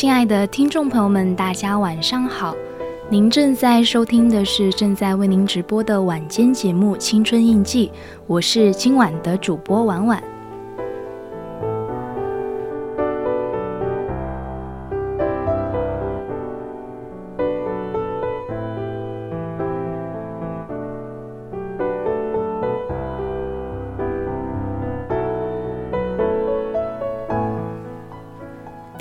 [0.00, 2.56] 亲爱的听众朋友们，大家晚上好！
[3.10, 7.88] 您正在收听的是正在为您直播的晚间节目《青春印记》，
[8.26, 10.29] 我是今晚的主播婉婉。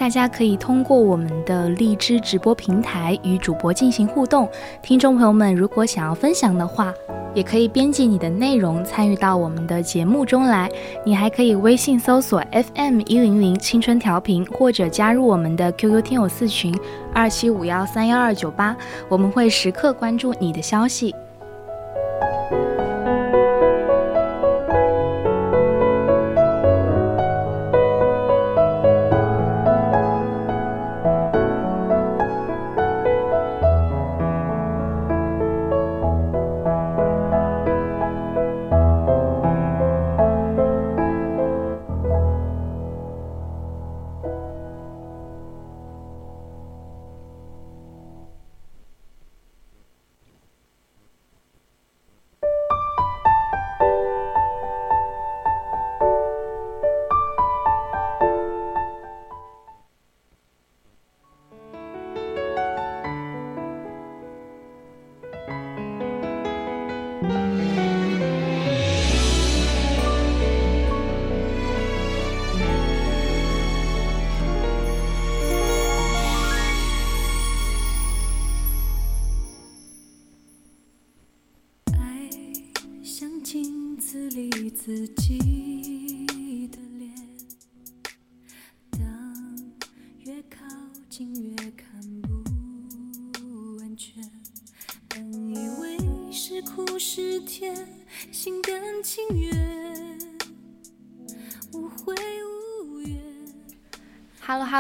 [0.10, 4.50] 大家可以通过我们的荔枝直播平台与主播进行互动。
[4.82, 6.92] 听众朋友们，如果想要分享的话，
[7.36, 10.68] 也可以编辑你的内容参与到我们的节目中来。
[11.06, 16.76] 你还可以微信搜索 FM 一零零青春调频，或者加入我们的 QQ 听友四群
[17.14, 18.76] 二七五幺三幺二九八，
[19.10, 21.14] 我们会时刻关注你的消息。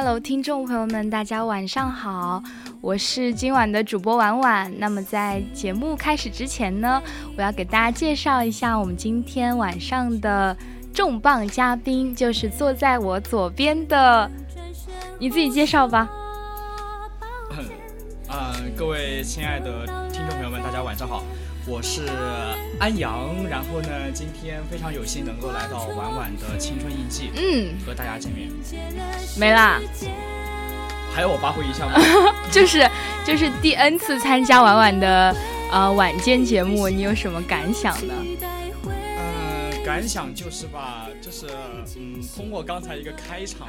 [0.01, 2.41] Hello，听众朋友们，大家晚上好，
[2.79, 4.73] 我是今晚的主播婉婉。
[4.79, 7.03] 那么在节目开始之前呢，
[7.35, 10.55] 我要给大家介绍一下我们今天晚上的
[10.93, 14.31] 重磅嘉宾，就是坐在我左边的，
[15.19, 16.09] 你自己介绍吧。
[18.29, 21.21] 嗯， 各位亲爱的听众朋友们，大家晚上好。
[21.67, 22.05] 我是
[22.79, 28.49] 安阳，然后呢，今天非常有幸能够来到婉婉的青春印记，嗯，和大家见面。
[29.37, 29.81] 没啦，
[31.13, 31.99] 还要我发挥一下吗？
[32.49, 32.89] 就是
[33.25, 35.35] 就是第 N 次参加婉婉的
[35.71, 38.13] 呃晚间节目，你有什么感想呢？
[38.87, 41.47] 嗯，感想就是吧，就是
[41.97, 43.67] 嗯，通过刚才一个开场，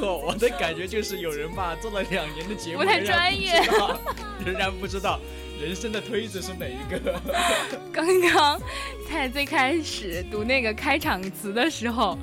[0.00, 3.62] 我的感觉就是有人吧做了两年的节目，不太专业，
[4.44, 5.20] 仍然不知道。
[5.62, 7.20] 人生的推子是哪一个？
[7.92, 8.60] 刚刚
[9.08, 12.18] 在最开始读那个开场词的时候，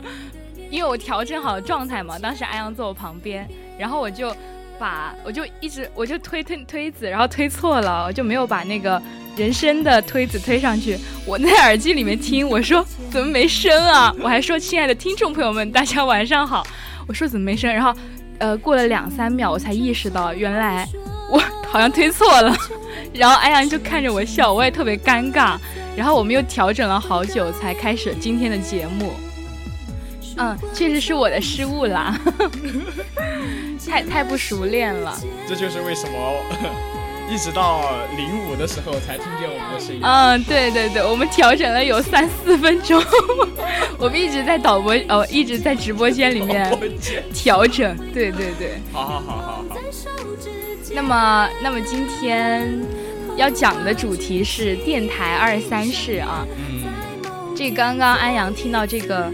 [0.69, 3.47] 因为我调整好状态嘛，当时安阳坐我旁边，
[3.77, 4.36] 然后我就
[4.77, 9.01] 把我就一直我就推推推子，然后推错了，我就没有把那个
[9.38, 10.97] 人生的推子推上去。
[11.25, 14.13] 我在耳机里面听，我说怎么没声啊？
[14.19, 16.68] 我还说亲爱的听众朋友们，大家晚上好。
[17.07, 17.74] 我说怎么没声？
[17.74, 17.97] 然后
[18.38, 20.85] 呃过了两三秒，我才意识到原来
[21.31, 22.53] 我好像推错了。
[23.13, 25.57] 然后安阳就看着我笑，我也特别尴尬。
[25.95, 29.13] 然后我们又调整了好久才开始今天的节目。
[30.38, 32.17] 嗯，确实是我的失误啦，
[33.89, 35.17] 太太不熟练了。
[35.47, 36.33] 这就是为什么
[37.29, 37.81] 一直到
[38.15, 40.01] 零五的时候才听见我们的声音。
[40.01, 43.03] 嗯，对对对，我们调整了有三四分钟，
[44.00, 46.73] 我们一直在导播哦，一直在直播间里面
[47.33, 47.97] 调整。
[48.13, 49.77] 对对对，好好好好好。
[50.94, 52.80] 那么，那么今天
[53.36, 56.45] 要讲的主题是电台二三事啊。
[56.57, 57.56] 嗯。
[57.56, 59.31] 这刚刚安阳听到这个。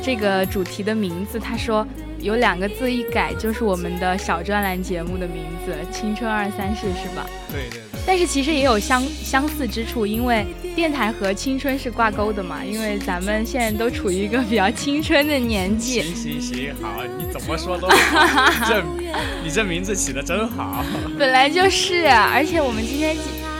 [0.00, 1.86] 这个主题的名字，他说
[2.18, 7.26] 有两个字一改就是我们的小专栏节目的名字《青春二三事》，是吧？
[7.52, 7.82] 对对。
[8.06, 12.64] 但是其实也有相相似之处，因为电台和青春是挂钩的嘛。
[12.64, 16.00] 因为咱们现在都处于一个比较青春的年纪。
[16.00, 18.82] 行行行，好，你怎么说都好。
[19.12, 20.84] 这， 你这名字起的真好。
[21.18, 23.16] 本来就是，而且我们今天。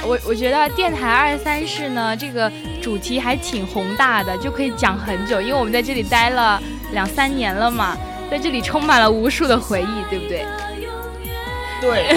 [0.07, 2.51] 我我觉得电台二三事呢，这个
[2.81, 6.63] 主题还挺宏大的，就可以讲很久，因为我们在这里待了
[6.93, 7.97] 两三年了嘛，
[8.31, 10.47] 在这里充满了无数的回忆，对不对？
[11.81, 12.17] 对。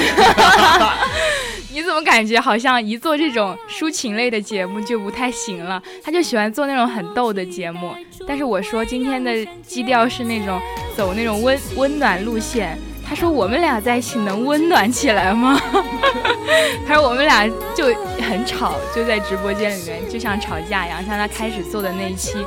[1.74, 5.82] 你怎么感觉好像一做这种抒情类的节目就不太行了？
[6.04, 7.96] 他就喜欢做那种很逗的节目，
[8.28, 10.62] 但是我说今天的基调是那种
[10.96, 12.78] 走那种温温暖路线。
[13.12, 15.60] 他说：“我们俩在一起能温暖起来吗？”
[16.88, 17.88] 他说：“我们俩就
[18.22, 21.06] 很吵，就在直播间里面，就像吵架一样。
[21.06, 22.38] 像他开始做的那一期，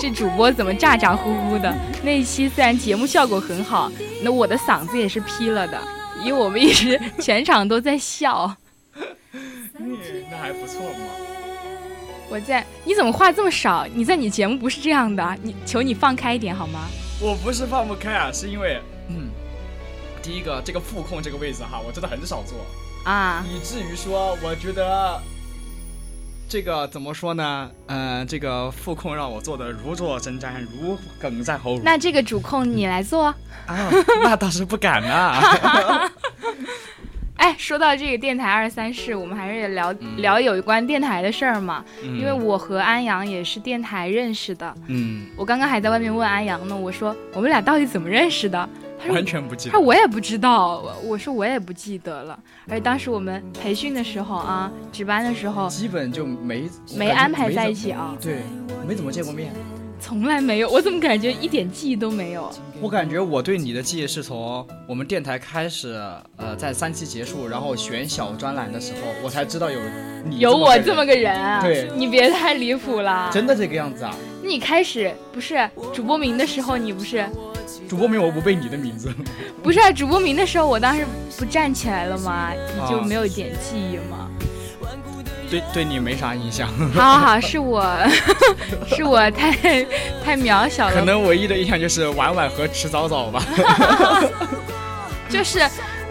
[0.00, 1.70] 这主播怎么咋咋呼呼的？
[2.02, 3.92] 那一期虽然节目效果很好，
[4.22, 5.78] 那我的嗓子也是劈了的，
[6.24, 8.50] 因为我们一直全场都在笑。
[9.78, 9.98] 嗯，
[10.30, 11.08] 那还不错嘛。
[12.30, 13.86] 我在，你怎么话这么少？
[13.92, 16.86] 你在你节目不是这样的，你求你放开一点好吗？
[17.20, 18.80] 我不是放不开啊，是因为。”
[20.26, 22.58] 第一个，这个副控这个位置哈，我真的很少做
[23.04, 25.22] 啊，以至于说，我觉得
[26.48, 27.70] 这个怎么说呢？
[27.86, 31.78] 嗯，这个副控让我做的如坐针毡，如鲠在喉。
[31.84, 33.26] 那这个主控你来做
[33.66, 33.88] 啊？
[34.24, 36.10] 那倒是不敢啊。
[37.38, 41.84] 哎，说到这个电台二三事，我们还是聊聊有关电台的事儿嘛。
[42.02, 44.74] 因为我和安阳也是电台认识的。
[44.88, 48.68] 嗯，我刚刚还在外面问安阳呢，我说我们俩到底怎么认识的？
[49.12, 52.38] 完全不记得，他我也不知道，我说我也不记得了。
[52.68, 58.16] 而且当时我们培训的时候啊，值班的时候，基本就没没安排在一起啊。
[58.20, 58.40] 对，
[58.86, 59.52] 没怎么见过面，
[60.00, 60.70] 从来没有。
[60.70, 62.50] 我怎么感觉一点记忆都没有？
[62.80, 65.98] 我感觉我对你的记忆是从我们电台开始，
[66.36, 69.80] 呃，在三期结束，然后选小专栏的时候，我才知道有
[70.24, 71.62] 你有我这么个人啊。
[71.62, 73.30] 对，你别太离谱了。
[73.32, 74.14] 真的这个样子啊？
[74.42, 77.26] 你开始不是主播名的时候，你不是？
[77.88, 79.12] 主播名我不背你的名字，
[79.62, 81.06] 不是啊主播名的时候，我当时
[81.38, 82.50] 不站起来了吗？
[82.52, 84.28] 你就没有一点记忆吗？
[85.48, 86.68] 对，对你没啥印象。
[86.92, 87.86] 好好好，是我
[88.88, 89.52] 是我太
[90.24, 90.94] 太渺小了。
[90.94, 93.40] 可能唯一的印象就是晚晚和迟早早吧。
[95.30, 95.60] 就是，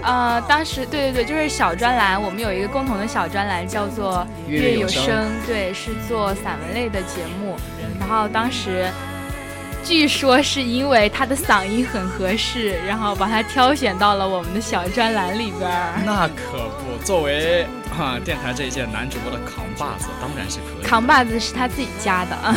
[0.02, 7.58] 呃，当时对对对，就是小专栏，我们有一个共同的小专栏叫做《月有声》，对，是做散文类的节目。
[8.00, 8.86] 然后当时。
[9.86, 16.02] 据说是因为他的嗓音很合适，然后把他挑选到了我们的小专栏里边儿。
[16.04, 20.84] 那可不，作为啊电台这一届男主播的扛把子，当然是可以。
[20.84, 22.56] 扛把子是他自己加的啊。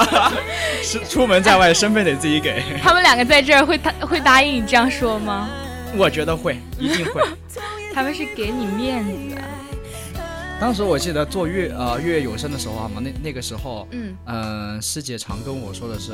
[0.84, 2.62] 是出门在外，身份得自己给。
[2.84, 5.48] 他们两个在这儿会答会答应你这样说吗？
[5.96, 7.22] 我觉得会，一定会。
[7.94, 9.34] 他们是给你面子。
[10.60, 16.12] 当时我记得做月呃月月有声的时候啊嘛，那那个时候，嗯嗯，师姐常跟我说的是，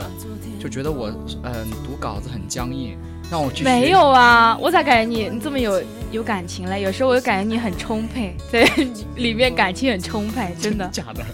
[0.61, 1.09] 就觉得我
[1.43, 2.95] 嗯读稿子很僵硬，
[3.31, 3.65] 让我去。
[3.65, 5.83] 没有啊，我咋感觉你你这么有
[6.13, 6.83] 有感情嘞？
[6.83, 8.69] 有时候我就感觉你很充沛，在
[9.17, 10.87] 里面感情很充沛，真的。
[10.93, 11.25] 假的。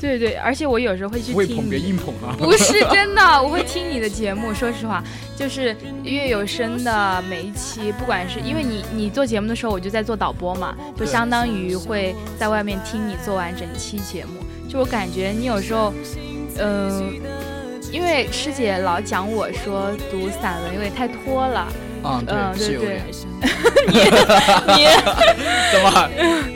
[0.00, 2.34] 对对，而且我有时候会去听，别硬捧啊！
[2.38, 4.54] 不是真的， 我会听你的节目。
[4.54, 5.04] 说实话，
[5.36, 14.40] 就是月有声的每一期，不管是因为你你做节目的时候，我就在做导播嘛，就相当于会在外面听你做完整期节目。
[14.66, 15.92] 就我感觉你有时候，
[16.58, 17.20] 嗯，
[17.92, 21.70] 因为师姐老讲我说读散文有点太拖了。
[22.04, 22.24] 嗯，
[22.56, 23.02] 对，对对，
[23.88, 23.94] 你
[24.74, 24.88] 你
[25.72, 26.08] 怎么？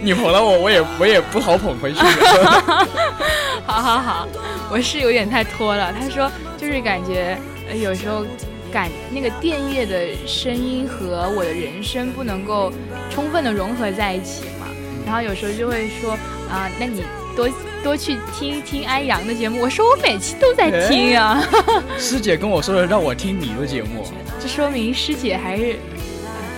[0.02, 1.98] 你捧了我，我也我也不好捧回去。
[3.66, 4.28] 好好好，
[4.70, 5.92] 我是有点太拖了。
[5.98, 7.36] 他说，就是感觉
[7.82, 8.24] 有时候
[8.72, 12.72] 感那个电乐的声音和我的人声不能够
[13.10, 14.66] 充分的融合在一起嘛。
[15.06, 16.12] 然后有时候就会说
[16.50, 17.02] 啊，那你
[17.36, 17.48] 多
[17.82, 19.60] 多去听听安阳的节目。
[19.60, 21.42] 我说我每期都在听啊。
[21.98, 24.06] 师姐跟我说的，让我听你的节目。
[24.40, 25.78] 这说明师姐还是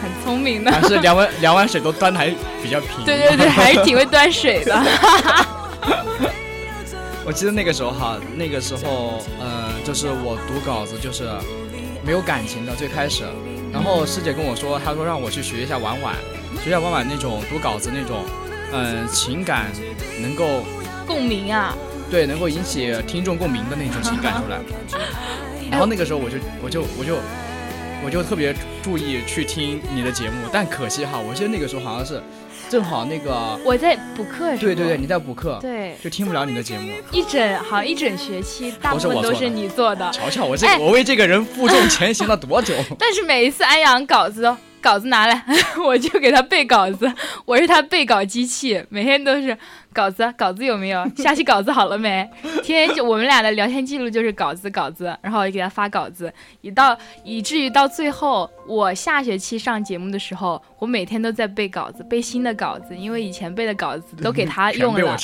[0.02, 2.28] 很聪明的，还是两碗两碗水都端的还
[2.62, 3.04] 比较平。
[3.04, 4.82] 对对对，还是挺会端水的。
[7.24, 11.24] 我记得那个时候哈，那个时候，呃，就是我读稿子就是
[12.04, 13.24] 没有感情的，最开始。
[13.72, 16.14] 然后师姐跟我说，她说让我去学一下婉婉，
[16.62, 18.24] 学一下婉婉那种读稿子那种，
[18.76, 19.66] 嗯，情感
[20.20, 20.64] 能够
[21.06, 21.74] 共鸣啊，
[22.10, 24.58] 对，能够引起听众共鸣的那种情感出来。
[25.70, 27.16] 然后那个时候我就我就我就
[28.04, 32.22] 我就特别注意去听你的节目，但可惜哈，我记得那个时候好像是
[32.68, 36.92] 正好那个我在补课，对对对，你在补课，对，就听不了你的节目。
[37.10, 40.10] 一整好像一整学期，大部分都是你做的。
[40.12, 42.74] 瞧瞧我这我为这个人负重前行了多久？
[42.98, 44.54] 但是每一次安阳稿子。
[44.86, 45.44] 稿子拿来，
[45.84, 47.12] 我就给他背稿子。
[47.44, 49.56] 我是他背稿机器，每天都是
[49.92, 51.04] 稿子，稿子有没有？
[51.18, 52.28] 下期稿子好了没？
[52.62, 56.32] 天天就我们俩的聊天记录就是稿子，稿子，然后我就给他发稿子。
[56.60, 65.16] 以到以至于到最后，我下学期上节目的时候，我每天都在背稿子，背新的稿子，因为以前背的稿子都给他 用了。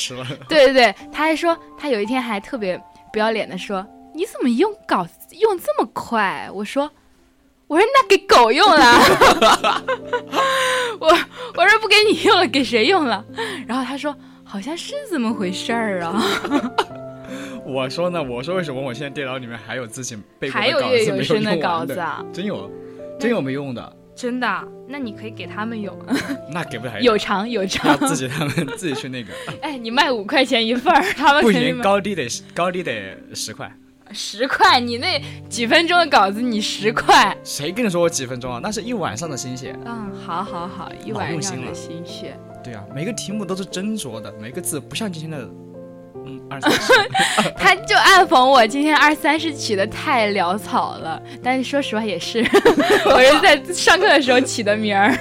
[0.49, 2.77] 对对对，他还说，他有一天还特别
[3.13, 6.91] 不要脸的说：“你怎么用稿子用这么快？”我说。
[7.73, 8.85] 我说那给狗用了，
[11.01, 11.09] 我
[11.57, 13.25] 我说不给你用了，给谁用了？
[13.67, 14.15] 然后他说
[14.45, 16.23] 好像是这么回事儿啊。
[17.65, 22.23] 我说呢，我说为什么我现在电脑里面还有自己背还有岳有声的稿子啊？
[22.31, 22.71] 真有，
[23.19, 23.97] 真有没用的。
[24.15, 24.47] 真的？
[24.87, 25.99] 那你可以给他们用。
[26.53, 27.01] 那给不了。
[27.01, 27.97] 有偿有偿。
[28.07, 29.33] 自己他们自己去那个。
[29.63, 33.75] 哎，你卖五块钱一份儿，他们不行，高低得高低得十块。
[34.13, 37.37] 十块，你那几分钟的稿子，你十块？
[37.43, 38.61] 谁跟你说我几分钟啊？
[38.63, 39.77] 那是一晚上的心血。
[39.85, 42.37] 嗯，好好好，一晚上的心血。
[42.63, 45.49] 对啊，每个题目都是斟酌的，每个字不像今天的，
[46.25, 46.73] 嗯，二三。
[47.59, 52.39] 他就暗讽我今天二三十起的太潦草了，但是说实话也是，
[53.07, 55.13] 我是在上课的时候起的名儿。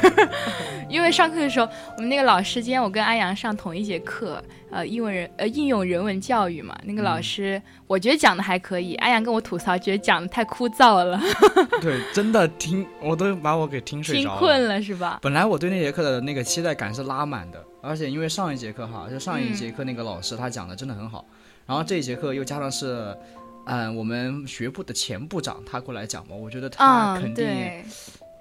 [0.91, 6.77] 因为上课的时候，我们那个老师，今天我跟安阳上同一节课，呃，英文人呃应用人文教育嘛。
[6.83, 8.95] 那个老师，我觉得讲的还可以。
[8.95, 11.19] 安阳跟我吐槽，觉得讲的太枯燥了。
[11.81, 14.37] 对，真的听我都把我给听睡着了。
[14.37, 15.19] 听困了是吧？
[15.21, 21.25] 本来我对那节课的那个期待感是拉满的，而且因为上一节课哈，就上一节课那个老师他讲的真的很好，
[21.65, 23.15] 然后这一节课又加上是，
[23.65, 27.47] 嗯，我们学部的前部长他过来讲嘛，我觉得他肯定。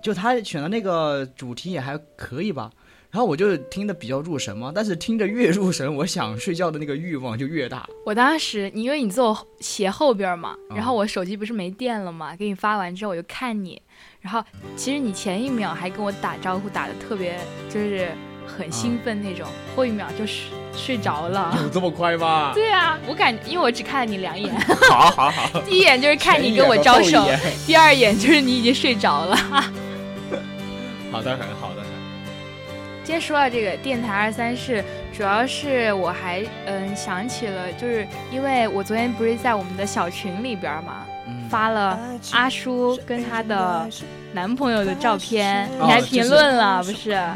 [0.03, 2.71] 就他选的那个主题也还可以吧，
[3.11, 7.87] 然后我就听得比较入神嘛，但是听着越入神，我想睡觉的那个欲望就越大。
[8.07, 13.81] 我当时，你因为你坐我斜后边嘛，然后我手机不是没电了嘛，给你发完之后我就看你，
[14.21, 14.43] 然后
[14.77, 17.39] 其实你前一秒还跟我打招呼打的特别
[17.69, 18.11] 就是
[18.47, 21.55] 很兴奋那种，后一秒就睡睡着了。
[21.63, 22.53] 有这么快吗？
[22.55, 24.55] 对啊，我感因为我只看了你两眼。
[24.89, 25.61] 好好好。
[25.69, 27.27] 第一眼就是看你跟我招手，
[27.67, 29.37] 第二眼就是你已经睡着了。
[31.11, 31.91] 好的很，好的很。
[33.03, 41.05] 今天说到这个电台二三事，主要是我还嗯想起了，就是因为我昨天不是在我们的小群里边嘛，
[41.49, 41.99] 发了
[42.33, 43.89] 阿叔跟他的。
[44.33, 47.11] 男朋友的照片，你还评论了不是？
[47.13, 47.35] 哎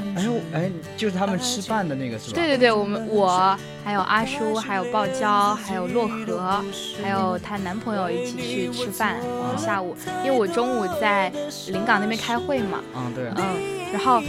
[0.52, 2.34] 哎，就是他们吃饭的那个是吧？
[2.34, 6.64] 对对对，我们我还有阿叔，还有爆娇，还有洛河，
[7.02, 9.16] 还有她男朋友一起去吃饭。
[9.56, 11.32] 下午，因为我中午在
[11.68, 12.80] 临港那边开会嘛。
[12.96, 13.24] 嗯，对。
[13.36, 14.22] 嗯，然后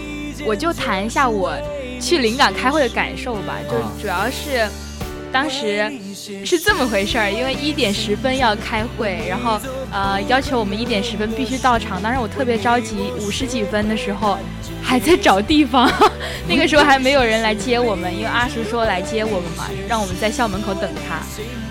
[0.46, 1.54] 我就谈一下我
[2.02, 4.68] 去临港开会的感受吧，就主要是。
[5.32, 5.92] 当时
[6.46, 9.60] 是这么回事儿，因为一点十分要开会，然后
[9.92, 12.02] 呃要求我们一点十分必须到场。
[12.02, 14.38] 当时我特别着急，五十几分的时候
[14.82, 15.92] 还在找地方，
[16.48, 21.20] 那个时候还没有人来接我们，因为阿叔说来接我们嘛，让我们在校门口等他。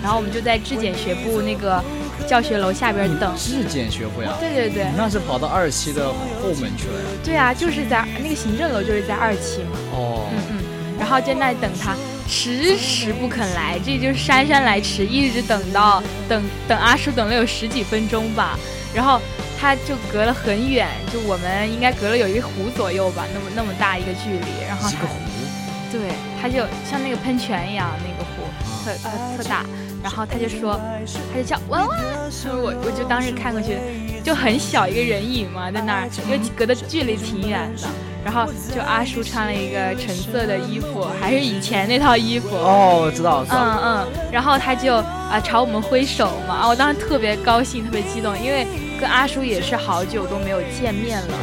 [0.03, 1.83] 然后我们就在质检学部那个
[2.27, 3.35] 教学楼下边等。
[3.35, 4.37] 质检学部啊？
[4.39, 4.85] 对对对。
[4.95, 7.05] 那是跑到二期的后门去了呀？
[7.23, 9.79] 对啊，就是在那个行政楼，就是在二期嘛。
[9.93, 10.29] 哦。
[10.31, 10.63] 嗯嗯。
[10.99, 11.95] 然后在那里等他。
[12.27, 18.57] 迟迟不肯来，这就是姗姗来迟，一直等到等等阿叔等了有十几分钟吧，
[18.93, 19.21] 然后
[19.59, 25.15] 他就隔了很远，就我们应该隔了有一个湖左右吧，那么那么大一个距离，然后一个湖，
[25.91, 26.01] 对，
[26.41, 28.49] 他就像那个喷泉一样那个湖，
[28.83, 29.63] 特特特大，
[30.03, 30.79] 然后他就说，
[31.31, 31.99] 他就叫弯弯，
[32.43, 33.77] 我我就当时看过去，
[34.25, 37.87] 就很小一个人影嘛，在那儿，因为隔的距离挺远的。
[38.25, 42.55] 然后就阿叔穿了一个橙色的衣服，还是以前那套衣服。
[42.55, 48.65] 哦，我知道，嗯嗯，然后他就啊朝我们挥手嘛，我当时特别高兴，特别激动，因为
[48.99, 51.37] 跟阿叔也是好久都没有见面了。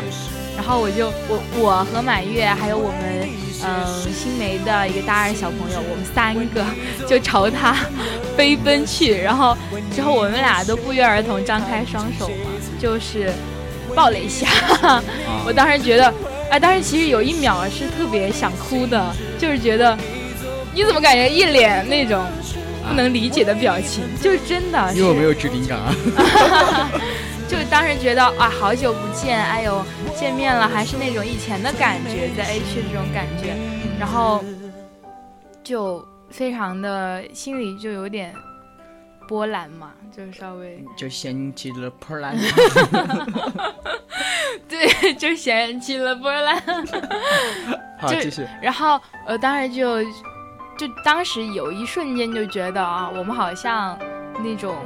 [0.57, 3.29] 然后我就我我和满月还有我们
[3.65, 6.65] 嗯新梅的一个大二小朋友，我们三个
[7.07, 7.77] 就朝他
[8.37, 9.57] 飞奔去，然后
[9.95, 12.51] 之后我们俩都不约而同张开双手嘛，
[12.83, 13.31] 就是
[13.95, 14.49] 抱了一下，
[15.47, 16.13] 我当时觉得。
[16.51, 19.97] 哎，当时其实有一秒是特别想哭的，就是觉得
[20.75, 22.23] 你怎么感觉一脸那种
[22.87, 24.93] 不能理解的表情，就是真的。
[24.93, 25.95] 因为我没有去临港啊。
[27.49, 29.83] 就当时觉得啊，好久不见，哎呦，
[30.15, 33.57] 见面了，还是那种以前的感觉，在 A 区的这种感觉，
[33.99, 34.45] 然后
[35.65, 38.35] 就非常的心里就有点
[39.33, 42.37] 波澜嘛，就稍微就掀起了波澜。
[44.69, 46.63] 对，就掀起了波澜。
[47.99, 48.47] 好，继续。
[48.61, 50.05] 然后呃，当然就
[50.77, 53.99] 就当时有一瞬间就觉得啊，我们好像
[54.45, 54.77] 那种。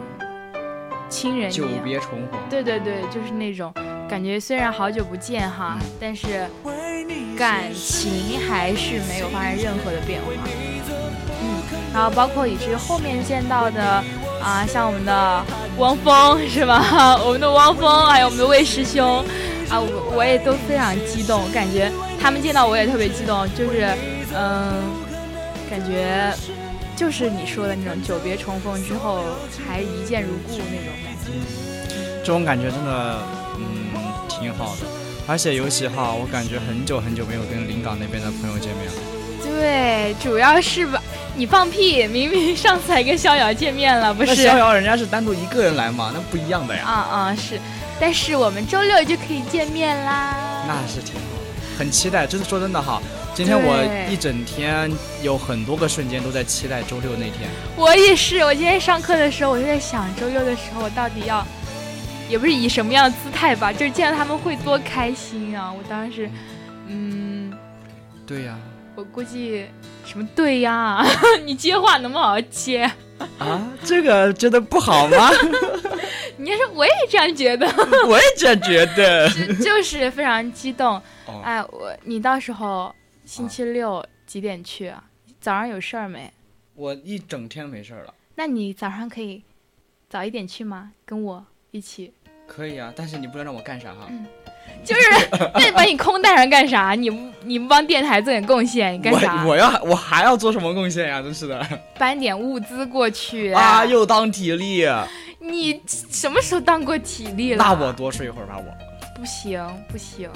[1.08, 3.72] 亲人久别重逢，对对对，就是那种
[4.08, 4.40] 感觉。
[4.40, 6.48] 虽然好久不见哈，但是
[7.36, 10.26] 感情还是没有发生任何的变化。
[11.40, 11.62] 嗯，
[11.94, 14.02] 然后包括以至于后面见到的
[14.46, 15.44] 啊，像我们的
[15.76, 17.18] 汪峰是吧？
[17.26, 19.18] 我们的汪峰，还有我们的魏师兄
[19.68, 21.90] 啊，我我也都非常激动，感觉
[22.22, 23.88] 他们见到我也特别激动，就是
[24.32, 24.72] 嗯，
[25.68, 26.32] 感觉。
[26.96, 29.22] 就是你说的那种久别重逢之后
[29.68, 31.30] 还一见如故那种感觉，
[32.24, 33.18] 这种感觉真的
[33.58, 33.92] 嗯
[34.30, 34.86] 挺好的，
[35.26, 39.15] 而且尤其哈，我感觉很久很久没有跟临港那边的朋友见面了。
[39.58, 41.02] 对，主要是吧，
[41.34, 44.34] 你放屁，明明上次还跟逍遥见面了，不是？
[44.34, 46.82] 逍遥人家是单独一个人来嘛，那不一样的呀。
[46.84, 47.58] 啊啊是，
[47.98, 50.36] 但是我们周六就可以见面啦。
[50.68, 51.20] 那是挺好，
[51.78, 52.26] 很期待。
[52.26, 53.00] 真的说真的哈。
[53.34, 53.76] 今天我
[54.10, 54.90] 一整天
[55.22, 57.48] 有很多个瞬间都在期待周六那天。
[57.76, 61.46] 我也是，我今天上课的时候我就在想，周六的时候我到底要，
[62.28, 65.70] 也不是以什么样的姿态吧，就是见到他们会多开心啊！
[65.70, 66.30] 我当时，
[66.88, 67.52] 嗯，
[68.26, 68.54] 对呀。
[68.96, 69.66] 我估计
[70.04, 71.04] 什么对呀？
[71.44, 72.90] 你接话能不能好好接？
[73.38, 75.30] 啊，这个觉得不好吗？
[76.38, 77.66] 你说我也这样觉得，
[78.08, 79.28] 我也这样觉得，
[79.62, 81.00] 就是非常激动。
[81.42, 82.94] 哎，我你到时候。
[83.26, 85.02] 星期六几点去啊？
[85.40, 86.32] 早上有事儿没？
[86.76, 88.14] 我一整天没事儿了。
[88.36, 89.42] 那你早上可以
[90.08, 90.92] 早一点去吗？
[91.04, 92.12] 跟我一起。
[92.46, 94.06] 可以啊，但是你不能让我干啥哈？
[94.10, 94.24] 嗯，
[94.84, 95.00] 就是
[95.54, 96.92] 那你把你空带上干啥？
[96.92, 99.42] 你不你不帮电台做点贡献，你干啥？
[99.44, 101.22] 我我要我还要做什么贡献呀？
[101.22, 101.66] 真是的。
[101.98, 103.84] 搬点物资过去啊！
[103.84, 104.86] 又当体力。
[105.38, 107.64] 你什么时候当过体力了？
[107.64, 108.64] 那我多睡一会儿吧，我。
[109.18, 110.28] 不行不行，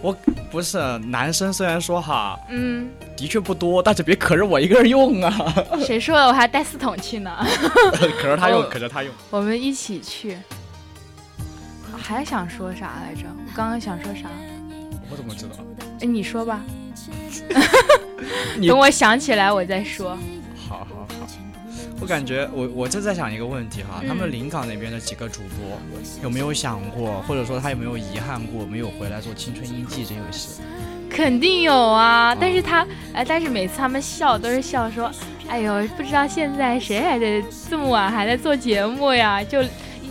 [0.00, 0.16] 我
[0.52, 5.52] 不是男生，虽然说哈，嗯，的确不多，但是别可着我一个人用啊。
[5.84, 6.28] 谁说的？
[6.28, 7.44] 我还带四桶去呢。
[8.20, 9.12] 可着他用，可着他用。
[9.30, 10.38] 我们一起去。
[12.02, 13.28] 还想说啥来着？
[13.28, 14.28] 我刚刚想说啥？
[15.10, 15.56] 我怎么知道？
[16.00, 16.60] 哎，你说吧。
[18.66, 20.16] 等我想起来，我再说。
[20.68, 21.26] 好好好
[22.00, 25.78] 我感觉我我就在想一个问题哈，他们临港那边的几个主播
[26.22, 30.62] 有没有想过，或者说他有没有遗憾过没有回来做《青春印记》这回事？
[31.10, 35.10] 肯定有啊，但是他哎，但是每次他们笑都是笑说，
[35.48, 39.44] 哎呦，不知道现在谁还在这么晚还在做节目呀？
[39.44, 39.62] 就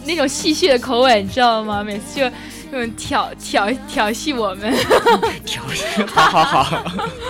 [0.05, 1.83] 那种戏谑的口吻，你知道吗？
[1.83, 2.31] 每次就
[2.71, 4.73] 那种挑挑挑戏我们，
[5.45, 6.83] 挑戏，好好好，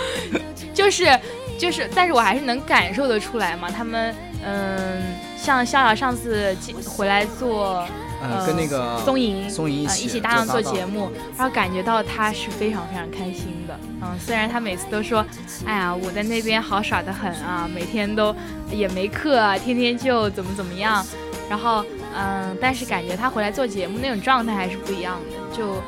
[0.73, 1.19] 就是
[1.57, 4.15] 就是，但是我还是能感受得出来嘛，他们。
[4.41, 5.01] 嗯，
[5.37, 6.55] 像逍遥上次
[6.87, 7.85] 回来做，
[8.23, 13.77] 嗯，跟那个松莹松莹一起一搭档做节目，然后感觉到他是非常非常开心的。
[14.01, 15.25] 嗯，虽然他每次都说，
[15.65, 18.33] 哎呀，我在那边好耍的很啊，每天都
[18.71, 21.05] 也没课啊，天天就怎么怎么样。
[21.49, 21.83] 然后，
[22.15, 25.57] 嗯，但是感觉他回来做节目那种状态还是不一样的。
[25.57, 25.81] 就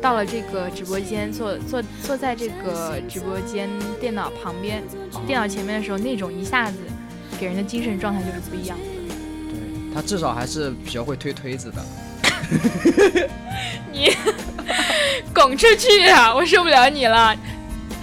[0.00, 3.68] 到了这个直播间，坐坐坐在这个直播间
[4.00, 4.82] 电脑旁边、
[5.26, 6.76] 电脑前面的时候，那种一下子。
[7.36, 8.84] 给人的精神状态就是不一样的。
[9.50, 11.84] 对他至少还是比较会推推子的。
[13.90, 14.12] 你
[15.34, 16.32] 拱出去啊！
[16.32, 17.36] 我受不了你了。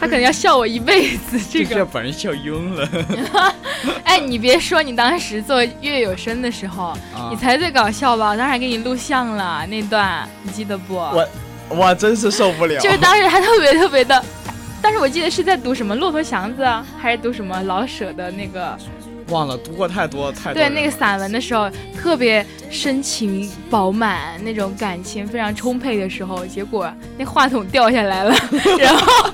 [0.01, 1.39] 他可能要笑我一辈子。
[1.51, 2.89] 这个把人笑晕了。
[4.03, 6.97] 哎，你别说，你当时做月有声的时候，
[7.29, 8.31] 你才最搞笑吧？
[8.31, 10.95] 我当时还给你录像了那段，你记得不？
[10.95, 11.29] 我
[11.69, 12.79] 我真是受不了。
[12.81, 14.25] 就是当时他特别特别的，
[14.81, 16.63] 但是我记得是在读什么《骆驼祥子》，
[16.99, 18.75] 还是读什么老舍的那个。
[19.32, 20.54] 忘了读过太多太多。
[20.54, 28.36] 对那个散文的时候，特别深情饱满，那种感情非常充沛的时候，结果那话筒掉下来了，
[28.78, 29.32] 然后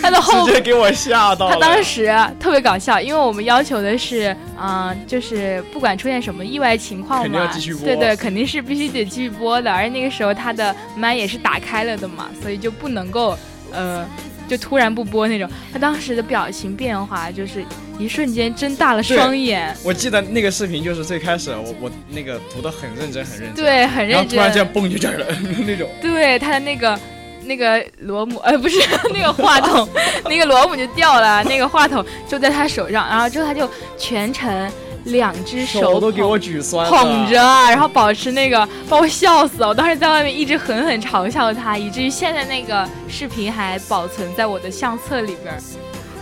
[0.00, 1.54] 他的后直接给我吓到了。
[1.54, 7.50] 他当时特别搞笑，因为我们要求的是，嗯，就是不管出现什么意外情况嘛，
[7.84, 9.72] 对对，肯定是必须得继续播的。
[9.72, 13.36] 而那个时候他的麦也是打开了的嘛，所以就不能够，
[13.72, 14.06] 呃。
[14.48, 17.64] 就突然不播那种，他当时的表情变化就是
[17.98, 19.76] 一瞬间睁大了双眼。
[19.84, 24.38] 我记得那个视频就是最开始我我那个读的很认真很认真，对，很认真。
[24.38, 25.26] 突然间蹦就这儿了
[25.66, 25.88] 那种。
[26.00, 26.98] 对他的那个
[27.44, 28.78] 那个螺母，呃，不是
[29.12, 29.88] 那个话筒，
[30.24, 34.70] 那个螺母就掉了，那个话筒就在他手上，然后之后他就全程
[35.08, 39.68] 两只手都给我举酸捧着，然后保持那个把我笑死了。
[39.68, 45.54] 我当时在外面一直狠狠嘲笑他，以至于现在那个视频还保存在我的相册里边。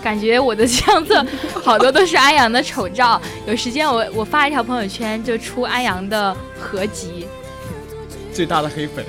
[0.03, 1.27] 感觉我的相册
[1.65, 3.21] 好多都是安阳的丑照。
[3.45, 7.27] 有时间我我发一条朋友圈，就出安阳的合集。
[8.33, 9.05] 最大的黑粉。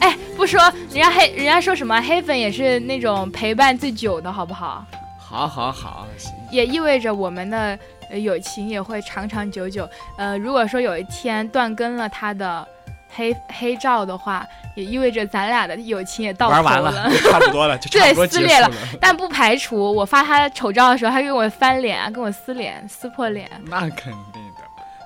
[0.00, 0.60] 哎，不说
[0.92, 4.84] 人家黑，人家说什么黑粉也是那种陪伴最久的，好不好？
[5.20, 6.06] 好，好，好。
[6.50, 7.78] 也意味着我们的
[8.10, 9.88] 友情也会长长久久。
[10.16, 12.66] 呃，如果说有一天断更了他的
[13.14, 18.70] 黑黑照的话，也意味着咱俩的友情也到头了， 差不多了，就 差不多撕裂了。
[19.00, 23.48] 但不排除我发他丑照的时候，他跟我翻脸，跟我撕脸、撕破脸。
[23.68, 24.42] 那肯定。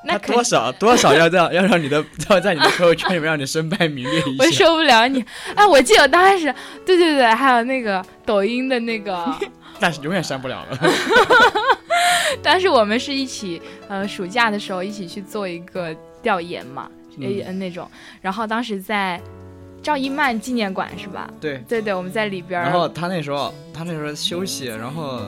[0.04, 4.44] 那多少多少要这样，要让你的要在你的朋友圈里面让你身败名裂一下。
[4.44, 5.24] 我受不了你！
[5.54, 6.52] 哎，我记得当时，
[6.84, 9.24] 对对对，还有那个抖音的那个，
[9.78, 10.76] 但是永远删不了了。
[12.42, 16.90] 当时我们是一起，呃，暑假的时候一起去做一个调研嘛
[17.20, 17.88] ，A N 那种。
[18.20, 19.20] 然后当时在
[19.82, 21.28] 赵一曼纪念馆是吧？
[21.40, 22.60] 对对对，我们在里边。
[22.60, 25.20] 然后他那时候他那时候休息，然后。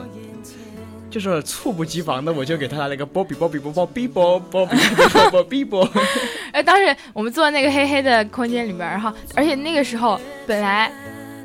[1.07, 5.89] 就是猝不及防的，我就给他来了一个波比波比波波比波波比波波比波。
[6.51, 10.91] 哎，当时我们坐在那个黑黑的空间里边，然后而且那个时候本来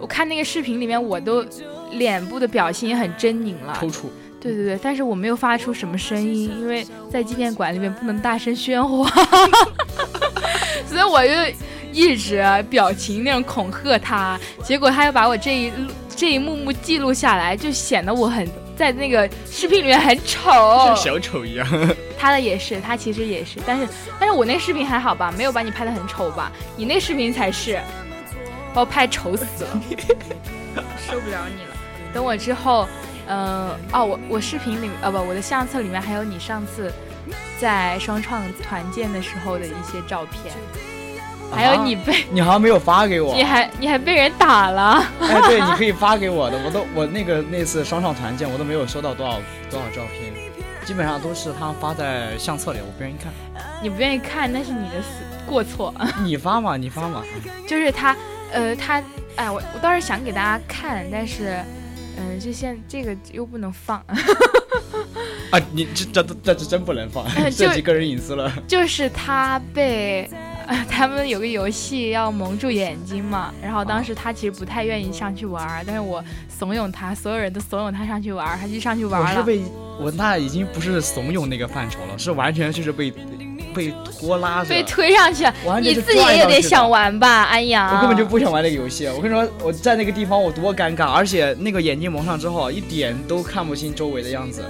[0.00, 1.46] 我看那个视频里面，我都
[1.92, 4.06] 脸部的表情也很狰狞了，抽搐。
[4.40, 9.08] 对对对，但是我没有发出什么声音，因为在纪念馆里面不能大声喧哗，
[10.88, 11.32] 所以我就
[11.92, 15.72] 一直表情那种恐吓他，结果他又把我这一
[16.16, 18.48] 这一幕幕记录下来，就显得我很。
[18.80, 20.50] 在那个视频里面很丑，
[20.86, 21.68] 像小丑一样。
[22.18, 23.86] 他的也是，他其实也是，但是
[24.18, 26.50] 但是我那视频还好吧，没有把你拍的很丑吧？
[26.78, 27.78] 你那视频才是，
[28.72, 29.82] 把我拍丑死了，
[31.06, 31.76] 受不了你了。
[32.14, 32.88] 等我之后，
[33.28, 36.92] 嗯，哦，我我视频里，呃不，我的相册里面还有你上次
[37.60, 40.54] 在双创团建的时候的一些照片。
[41.52, 45.04] 还有你被你好像没有发给我， 你还你还被人打了。
[45.20, 49.34] 哎，对，你可以发给我的，我都我那个那次双创团建，我都没有收到多少
[49.68, 50.32] 多少照片，
[50.84, 53.32] 基本上都是他发在相册里，我不愿意看。
[53.82, 55.92] 你不愿意看，那是你的死过错。
[56.22, 57.20] 你发嘛，你发嘛。
[57.66, 58.16] 就是他，
[58.52, 59.02] 呃，他，
[59.34, 61.58] 哎，我我倒是想给大家看，但是，
[62.20, 63.98] 嗯，这现这个又不能放。
[65.50, 68.52] 啊，你这这这这真不能放，涉及个人隐私了。
[68.68, 70.30] 就是他被。
[70.88, 79.30] 他们有个游戏要蒙住眼睛嘛，然后当时他其实不太愿意上去玩，但是我怂恿他，所有人都怂恿他上去玩，他就上去玩了。
[79.30, 79.64] 我是被
[79.98, 83.12] 我那已经不是怂恿那个范畴了，是完全就是被
[83.74, 85.44] 被拖拉着，被推上去。
[85.80, 87.94] 你自己也得想玩吧，安阳。
[87.94, 94.64] 我根本就不想玩那个游戏，我跟你说，我在那个地方我多尴尬，而且那个眼镜蒙上之后，一点都看不清周围的样子，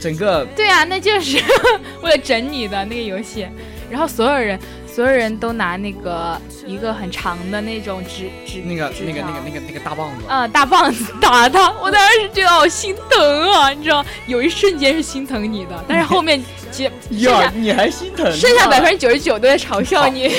[0.00, 0.44] 整个。
[0.56, 1.38] 对啊，那就是
[2.02, 3.46] 为了整你的那个游戏，
[3.90, 4.58] 然后所有人。
[4.94, 10.24] 所有人都拿那个一个很长的那种纸纸那个那个那个那个那个大棒子。
[10.28, 20.30] 啊大棒子打他， 我当时觉得好心疼啊，你知道，有一瞬间是心疼你的，但是后面其呀 你还心疼，剩下百分之九十九都在嘲笑你，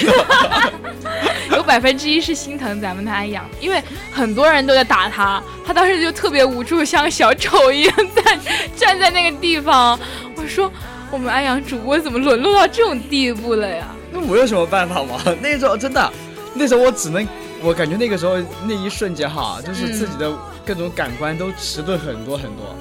[1.52, 8.40] 有百分之一是心疼咱们的安阳，因为很多人都在打他，他当时就特别无助，像小丑一样在
[8.74, 10.00] 站在那个地方。
[10.38, 10.72] 我说
[11.12, 13.88] 我们安阳主播怎么沦落到这种地步了呀？
[14.16, 15.20] 那我有什么办法吗？
[15.44, 16.14] 那时候真的，
[16.54, 17.28] 那时候我只能，
[17.62, 20.32] 我感觉那个时候那一瞬间哈，就是自己的
[20.66, 22.74] 各种感官都迟钝很多很多。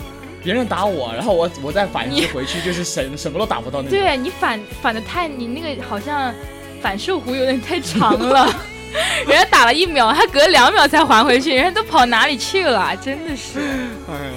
[0.43, 3.99] 别人打我，然后我我再反击回去，就是什什么都打不到那种。
[3.99, 6.33] 对你反反的太，你那个好像
[6.81, 8.47] 反射弧有点太长了。
[9.27, 12.95] 人家打了一秒，他隔两秒才还回去，人家都跑哪里去了？
[13.03, 13.59] 真的是。
[14.07, 14.33] 哎呀，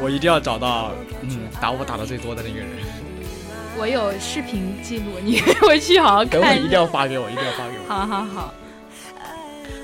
[0.00, 2.68] 我一定要找到嗯打我打的最多的那个人。
[3.76, 6.30] 我有视频记录，你 回去好好看。
[6.30, 7.88] 等会一定要发给我，一定要发给我。
[7.88, 8.54] 好好好。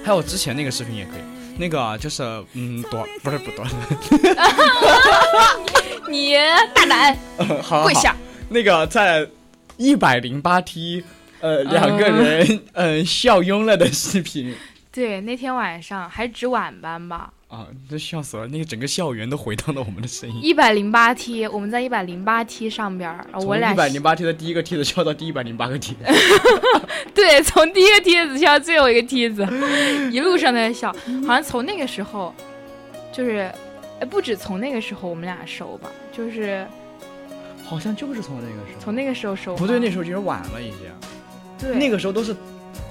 [0.05, 1.23] 还有之前那个视频也可以，
[1.59, 2.23] 那个就是
[2.55, 3.69] 嗯短不是不短。
[6.09, 6.35] 你
[6.75, 7.17] 大胆，
[7.63, 8.17] 好跪下。
[8.49, 9.27] 那个在
[9.77, 11.05] 一百零八 T，
[11.41, 14.55] 呃两个人嗯笑拥了的视频。
[14.93, 17.33] 对，那天晚上还值晚班吧。
[17.51, 18.47] 啊，这笑死了！
[18.47, 20.39] 那个整个校园都回荡了我们的声音。
[20.41, 25.97] 一百零八梯，我们在一百零八梯上边儿，我俩一百零八梯的第一个梯子笑到第一百零八个梯。
[27.13, 29.45] 对，从第一个梯子笑到最后一个梯子，
[30.13, 30.95] 一路上都在笑。
[31.27, 32.33] 好像从那个时候，
[33.13, 33.53] 就是，
[33.99, 36.65] 哎，不止从那个时候我们俩熟吧，就是，
[37.65, 38.81] 好像就是从那个时候。
[38.81, 39.57] 从那个时候熟。
[39.57, 40.89] 不对，那时候其实晚了已经。
[41.59, 41.77] 对。
[41.77, 42.33] 那个时候都是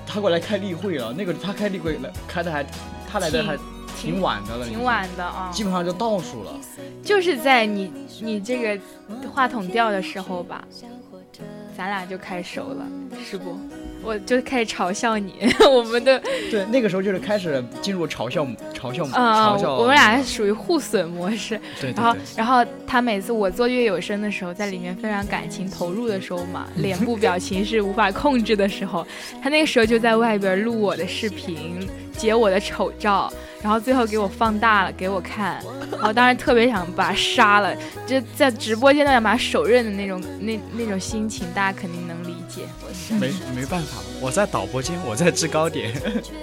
[0.05, 2.65] 他过来开例会了，那个他开例会来开的还，
[3.09, 3.57] 他来的还。
[3.99, 6.51] 挺晚的了，挺晚的啊，基本上就倒数了。
[7.03, 8.79] 就是在你你这个
[9.33, 10.63] 话筒掉的时候吧，
[11.77, 12.87] 咱俩就开熟了，
[13.23, 13.57] 是不？
[14.01, 15.33] 我就开始嘲笑你，
[15.69, 16.17] 我们的
[16.49, 19.75] 对那个时候就是开始进入嘲笑嘲笑啊，嘲笑。
[19.75, 21.59] 我们俩属于互损模式。
[21.81, 21.91] 对。
[21.91, 29.05] 然后然后他每次我做乐有声的时候，在里面非常感情投入的时候嘛，脸部表情是无法控制的时候，
[29.43, 33.29] 他那个时候就在外边录我的视频，截我的丑照，
[33.61, 35.61] 然后最后给我放大了给我看。
[36.01, 37.75] 我当时特别想把他杀了，
[38.07, 42.61] 就在直播间那样把他手刃的那种那那种心情，大家肯定能理解。
[43.19, 45.93] 没没办法，我在导播间，我在制高点。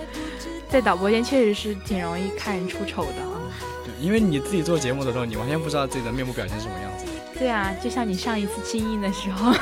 [0.68, 3.40] 在导播间确实是挺容易看人出丑的啊。
[3.84, 7.06] 对，因为你自己做节目的时候，你完全不知道自己的面部表情是什么样子。
[7.38, 9.52] 对啊，就像你上一次清音的时候，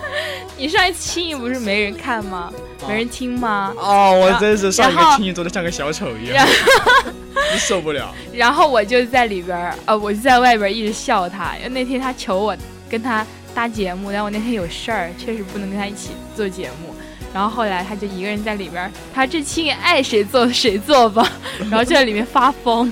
[0.56, 2.52] 你上一次清音不是没人看吗？
[2.88, 3.72] 没人听吗？
[3.76, 6.46] 哦，我真是上一个清音做的像个小丑一样，
[7.58, 8.14] 受不了。
[8.32, 12.56] 然后我就在里边呃，我就在外边一直笑他，因为那天他求我
[12.90, 13.24] 跟他。
[13.54, 16.94] 搭节目，但我那天有事儿，确实不能跟他一起做节目。
[17.34, 21.30] 然后后来他就一个人在里边，他这亲爱谁做谁做吧，
[21.70, 22.90] 然后就在里面发疯。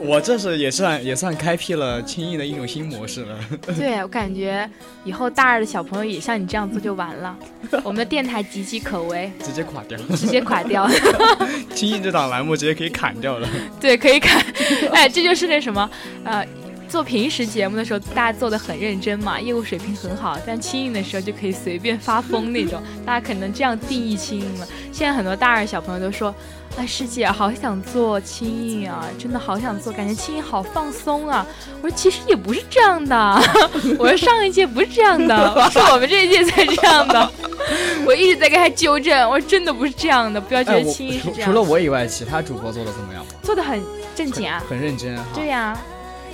[0.00, 3.38] 我这是也算也算开辟了轻易的一种新模式了。
[3.76, 4.68] 对，我感觉
[5.04, 7.36] 以后大二的小朋友也像你这样做就完了，
[7.82, 10.88] 我们的电台岌岌可危， 直接垮掉，直接垮掉。
[11.74, 13.48] 轻易这档栏目直接可以砍掉了。
[13.80, 14.44] 对，可以砍。
[14.92, 15.90] 哎，这就是那什么，
[16.24, 16.44] 呃。
[16.88, 20.38] 做平时节目的时候，大家做的很认真嘛，业务水平很好。
[20.46, 24.66] 但轻音的时候就可以随便发疯那种，大家可能这样定义轻音了。
[24.90, 26.34] 现在很多大二小朋友都说
[26.78, 31.44] ：“哎，师姐，好想做轻音啊，真的好想做，感觉轻音好放松啊。”
[31.82, 33.16] 我说：“其实也不是这样的。
[33.98, 37.30] ”我说：“上一届不是这样的，是我们这一届才这样的。
[38.06, 43.32] ”我一直在跟他纠正，我说：“真的不是这样的，不要觉得轻音是这样。”除了我以外，其他主播做的怎么样吗？
[43.42, 43.82] 做的很
[44.14, 45.16] 正经啊，很认真。
[45.16, 45.76] 啊对呀。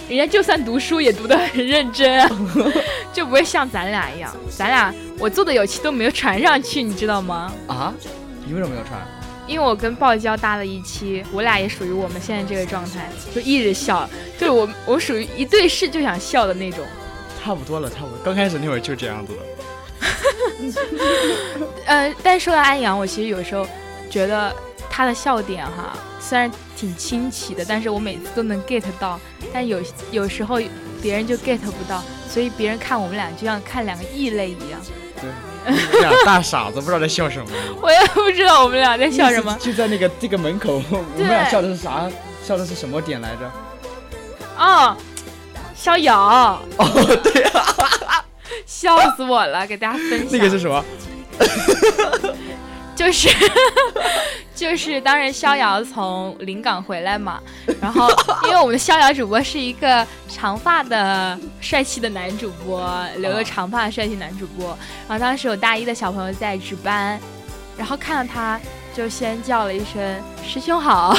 [0.06, 2.30] 人家就算读书也读的很认真，
[3.10, 4.30] 就不会像咱俩一样。
[4.54, 7.50] 咱俩我做的有期都没有传上去，你知道吗？
[7.66, 7.94] 啊？
[8.46, 9.00] 你为什么没有传？
[9.46, 16.84] 因为我跟爆娇搭了一期，我俩也属于我们现在这个状态，就一直笑，对我我属于一对视就想笑的那种。
[17.42, 18.18] 差不多了，差不多。
[18.24, 19.42] 刚开始那会儿就这样子了。
[21.86, 23.66] 呃，但说到安阳，我其实有时候
[24.10, 24.54] 觉得
[24.88, 26.50] 他的笑点哈，虽然。
[26.76, 29.18] 挺清奇的，但是我每次都能 get 到，
[29.52, 29.80] 但有
[30.10, 30.60] 有时候
[31.00, 34.80] 别人就 get 不到，所以别人看我们俩就像看两个异类一样。
[35.20, 35.30] 对，
[36.00, 37.46] 俩大傻子不知道在笑什么。
[37.80, 39.56] 我也不知道我们俩在笑什么。
[39.60, 42.10] 就在那个这个门口，我们俩笑的是啥？
[42.42, 43.50] 笑的是什么点来着？
[44.58, 44.96] 哦，
[45.74, 46.60] 逍遥。
[46.76, 46.86] 哦，
[47.22, 48.24] 对啊，
[48.66, 49.66] 笑死我了！
[49.66, 50.28] 给大家分享。
[50.30, 50.84] 那个是什么？
[52.94, 53.28] 就是，
[54.54, 57.40] 就是当时逍遥从临港回来嘛，
[57.80, 58.08] 然后
[58.46, 64.68] 因为我们的逍遥主播是一个长发的帅气的男主播，留了长发的帅气男主播，
[65.08, 67.18] 然后当时有大一的小朋友在值班，
[67.76, 68.60] 然后看到他
[68.94, 71.16] 就先叫了一声师兄好，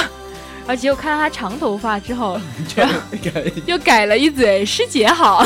[0.66, 2.40] 而结果看到他长头发之后，
[3.66, 5.44] 又改了一嘴师姐好，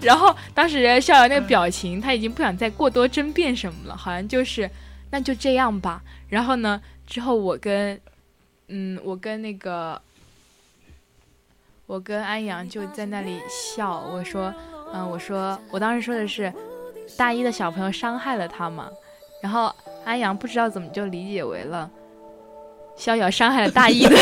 [0.00, 4.70] 然后当时逍遥那个表情，他已经不想再过多争辩什么了，好像就是。
[5.10, 6.02] 那就这样吧。
[6.28, 6.80] 然后呢？
[7.06, 8.00] 之后我跟，
[8.66, 10.02] 嗯，我跟那个，
[11.86, 14.00] 我跟安阳就在那里笑。
[14.12, 14.52] 我说，
[14.92, 16.52] 嗯，我说，我当时说的是，
[17.16, 18.90] 大一的小朋友伤害了他嘛。
[19.40, 19.72] 然后
[20.04, 21.88] 安阳不知道怎么就理解为了，
[22.96, 24.10] 逍遥伤害了大一的。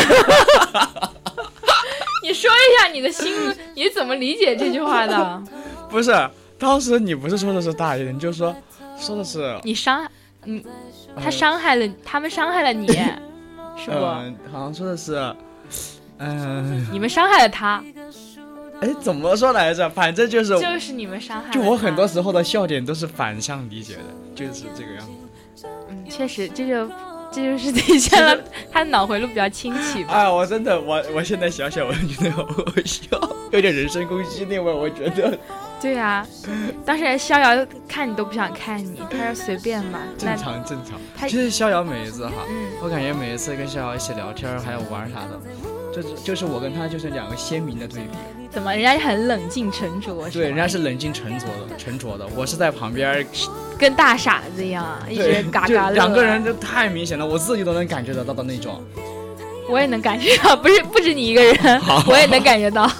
[2.22, 3.34] 你说一下你的心，
[3.74, 5.42] 你怎么理解这句话的？
[5.88, 6.12] 不是，
[6.58, 8.54] 当时你不是说的是大一的，你就说
[8.98, 10.06] 说的是你伤。
[10.44, 10.62] 嗯，
[11.22, 12.86] 他伤害了他们，伤害了你，
[13.76, 13.96] 是不？
[14.50, 15.34] 好像说的是，
[16.18, 17.82] 嗯，你们伤害了他。
[18.80, 19.88] 哎，怎么说来着？
[19.88, 21.52] 反正就是就是你们伤害。
[21.52, 24.02] 就我很多时候的笑点都是反向理解的，
[24.34, 25.66] 就是这个样子。
[25.88, 26.88] 嗯，确实，这就
[27.32, 28.36] 这就是体现了
[28.70, 30.12] 他脑回路比较清奇吧。
[30.12, 33.06] 哎，我真的，我我现在想想，我觉得好好笑，
[33.52, 35.38] 有点人身攻击那味儿，我觉得。
[35.84, 36.26] 对呀，
[36.82, 40.98] 当时逍遥看你都不想看你，他说随便嘛，正常正常。
[41.28, 42.32] 其实逍遥每一次哈，
[42.82, 45.38] 我感觉每一次跟逍遥一起聊天还有玩啥的，
[45.94, 48.08] 就是就是我跟他就是两个鲜明的对比。
[48.50, 50.26] 怎么人家很冷静沉着？
[50.30, 52.26] 对，人家是冷静沉着的，沉着的。
[52.34, 53.26] 我是在旁边
[53.78, 55.96] 跟大傻子一样，一直嘎嘎乐。
[55.96, 58.82] 两个人就太明显了，我自己都能感觉得到的那种。
[59.68, 62.90] 我也能感觉到，不是不止你一个人，我也能感觉到。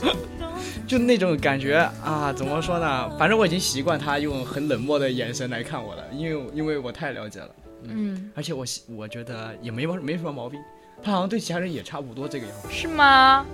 [0.95, 3.11] 就那种感觉啊，怎么说呢？
[3.19, 7.49] 反正我已经习惯他用很冷漠的眼神来看我了，因为因为我太了解了。
[7.89, 8.65] 嗯，而且我
[8.97, 10.61] 我觉得也没没什么毛病，
[11.03, 12.69] 他好像对其他人也差不多这个样子。
[12.71, 13.45] 是吗？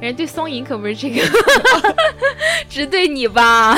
[0.00, 1.22] 人家对松影可不是这个，
[2.68, 3.76] 只对你吧？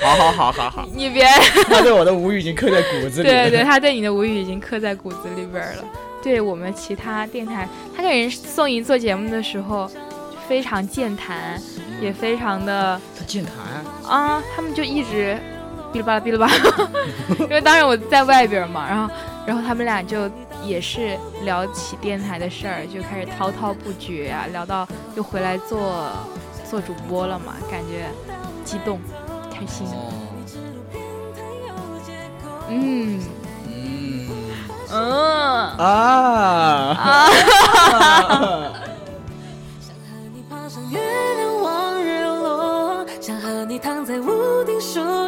[0.00, 1.24] 好好好好好，你别。
[1.68, 3.28] 他对我的无语已经刻在骨子里。
[3.28, 5.84] 对对，他对你的无语已经刻在骨子里边了。
[6.24, 9.88] 对我们其他电台，他跟人送银做节目的时候，
[10.48, 11.62] 非常健谈，
[12.00, 13.00] 也非常的。
[13.18, 13.54] 他健谈
[14.10, 14.42] 啊？
[14.54, 15.38] 他们就一直
[15.92, 16.52] 哔哩吧啦哔哩吧啦，
[17.40, 19.14] 因为当时我在外边嘛，然后
[19.46, 20.30] 然后他们俩就
[20.64, 26.06] 也是聊起电台的事儿，就开始滔滔不绝啊，聊到又回来做
[26.68, 28.08] 做主播了嘛，感觉
[28.64, 29.00] 激动
[29.52, 29.86] 开心。
[32.68, 33.20] 嗯。
[34.90, 37.28] 嗯啊啊！
[37.90, 38.67] 想
[43.78, 45.27] 躺在屋顶数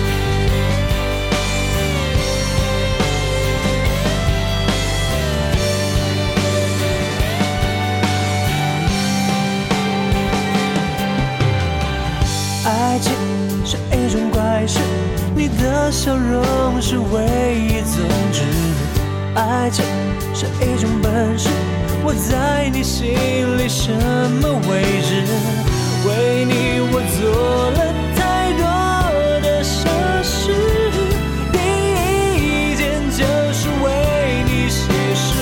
[17.11, 17.19] 唯
[17.55, 18.41] 一宗旨，
[19.35, 19.83] 爱情
[20.33, 21.49] 是一种本事，
[22.05, 23.13] 我在你心
[23.57, 23.91] 里什
[24.39, 25.21] 么位置？
[26.07, 27.79] 为你我做了
[28.15, 28.63] 太多
[29.41, 29.89] 的傻
[30.23, 30.55] 事，
[31.51, 31.59] 第
[32.39, 33.19] 一件就
[33.51, 33.85] 是为
[34.47, 34.79] 你写
[35.13, 35.35] 诗，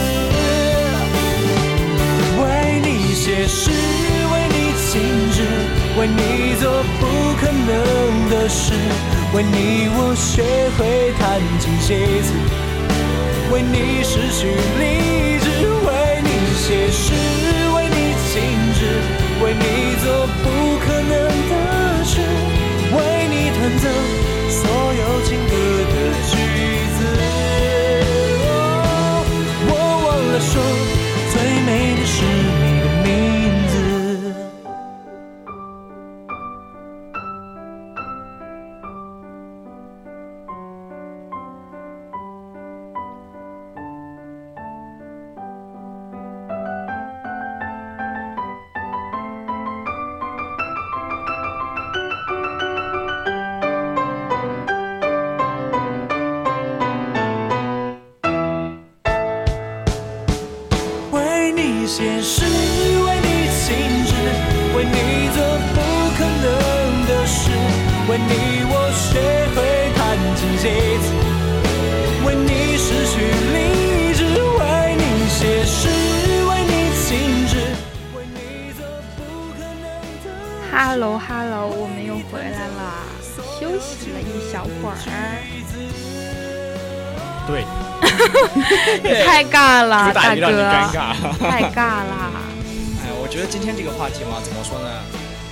[2.41, 4.97] 为你写诗，为你静
[5.31, 5.37] 止，
[5.99, 7.05] 为你做不
[7.39, 8.18] 可能。
[9.31, 10.41] 为你我学
[10.75, 12.33] 会弹琴写词，
[13.53, 14.47] 为你失去
[14.79, 15.45] 理智，
[15.85, 15.87] 为
[16.23, 17.13] 你写诗，
[17.75, 17.95] 为你
[18.33, 18.41] 静
[18.73, 18.81] 止，
[19.43, 19.63] 为你
[20.03, 20.45] 做不
[20.79, 21.13] 可能
[21.47, 21.53] 的
[22.03, 22.17] 事，
[22.91, 22.97] 为
[23.29, 23.85] 你弹奏
[90.13, 91.49] 太尬了，主打大一让你尴哥，尬。
[91.49, 92.31] 太尬啦。
[93.01, 94.89] 哎，我觉得今天这个话题嘛，怎么说呢？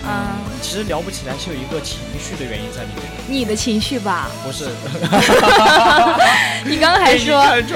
[0.09, 4.69] 嗯，其实聊不起来是有一个情绪的原因在里面，你的情绪吧，不是？
[6.63, 7.69] 你刚刚还说，你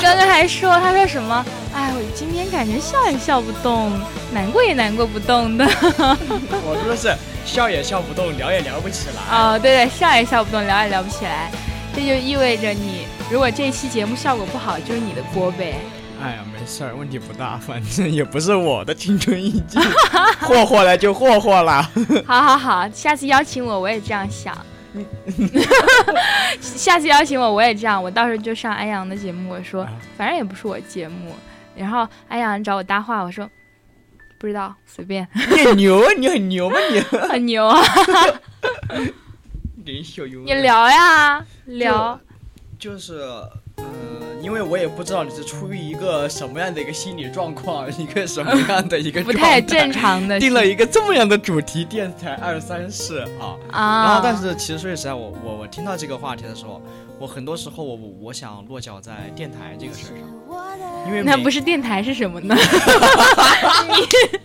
[0.00, 1.44] 刚刚还说，他说什么？
[1.74, 3.92] 哎，我今天感觉笑也笑不动，
[4.32, 5.66] 难过也难过不动的。
[5.66, 9.36] 我说的是笑也笑不动，聊也聊不起来。
[9.36, 11.50] 哦，对对，笑也笑不动，聊也聊不起来，
[11.94, 15.74] 这就意味着你如果这期节目效果不好，就是你的锅呗。
[16.24, 19.78] 哎呀，没事儿，问题不大，反正也不是我的青春印记，
[20.40, 21.82] 霍霍了就霍霍了。
[22.24, 24.56] 好好好，下次邀请我，我也这样想。
[26.60, 29.92] 下次邀请我，我也这样，我到时候就上安阳的节目，我说啊。
[30.16, 31.34] 反正也不是我节目，
[31.76, 33.46] 然后安阳找我搭话，我说
[34.38, 37.00] 不知道，随便，你很牛啊，你很牛吗你？
[37.28, 37.82] 很牛啊，
[39.84, 42.18] 你聊呀聊，
[42.78, 43.50] 就是，嗯、
[44.44, 53.56] 因为我也不知道你是出于一个什么样的一个心理状况，一个什么样的一个不太正常的 定了一个这么样的主题，电台二三事啊。
[53.70, 54.04] 啊。
[54.04, 56.82] 然后，但是其实说句实在，我我我听到这个话题的时候，
[57.18, 60.28] 我很多时候我我想落脚在电台这个事儿上，
[61.06, 62.54] 因为那不是电台是什么呢？
[63.88, 64.38] 你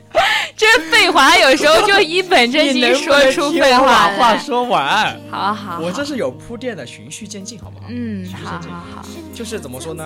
[0.55, 4.37] 这废话，有时候就一本正经说出废我话把话。
[4.37, 5.19] 说完。
[5.29, 7.85] 好好，好我这是有铺垫的，循序渐进，好不好？
[7.89, 8.59] 嗯，好好
[8.95, 9.05] 好，
[9.39, 10.03] 就是怎么说呢？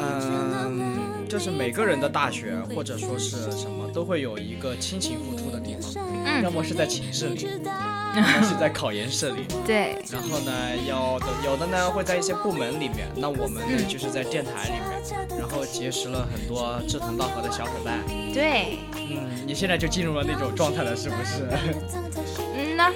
[0.00, 10.52] 嗯，就是每个人的大学或者说是什么，都会有一个亲情付出的地方，嗯要么是在寝室里，要么是在考研室里， 对，然后呢，
[10.88, 18.00] 要的有的呢会在一些部门里面，那我们呢嗯就是在电台里面，然后结识了很多志同道合的小伙伴。
[18.34, 21.46] 对，嗯，你现在就进入了那种状态了，是不是？
[22.56, 22.90] 嗯呐，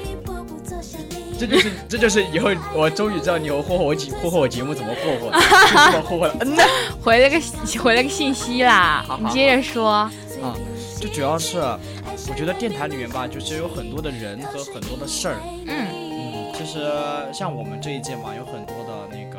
[1.39, 6.37] 这就是 这就是以后我终于知道你有霍霍我节霍霍我节目怎么霍霍的，就这么霍霍了。
[6.41, 6.63] 嗯呐。
[7.03, 7.41] 回了个
[7.79, 9.91] 回了个信息啦好，你接着说。
[9.91, 10.11] 啊，
[11.01, 15.37] 就主要是我觉得电台里面吧，就是有很多的人和很多的事儿。
[15.67, 16.91] 嗯嗯，其实
[17.33, 19.39] 像我们这一届嘛，有很多的那个，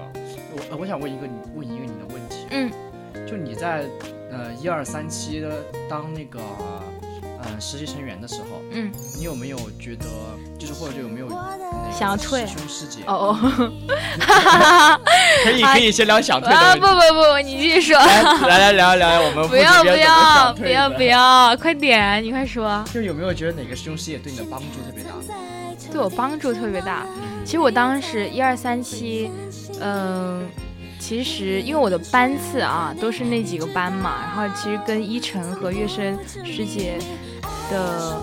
[0.54, 2.72] 我呃我想问一个你问一个你的问题，嗯，
[3.28, 3.84] 就你在
[4.32, 5.52] 呃一二三期的
[5.90, 6.40] 当那个
[7.44, 10.06] 呃实习成员的时候，嗯，你有没有觉得
[10.58, 11.30] 就是或者有没有
[11.98, 13.02] 想要退师兄师姐？
[13.08, 13.72] 哦哦，
[15.44, 16.82] 可以可以先聊想退啊不。
[16.82, 17.98] 不不，你继续说。
[17.98, 22.84] 来来来聊一聊我们不要不要不要不要，快点，你快说。
[22.94, 25.10] 就有没有觉得哪个师兄师姐对你的帮助特别大？
[25.92, 27.06] 对我帮助特别大。
[27.46, 29.32] 其实我当时一二三期，
[29.80, 30.46] 嗯、
[31.00, 36.98] 其实因为我的班次啊都是那几个班嘛，然后其实跟依晨和月生师姐
[37.70, 38.18] 的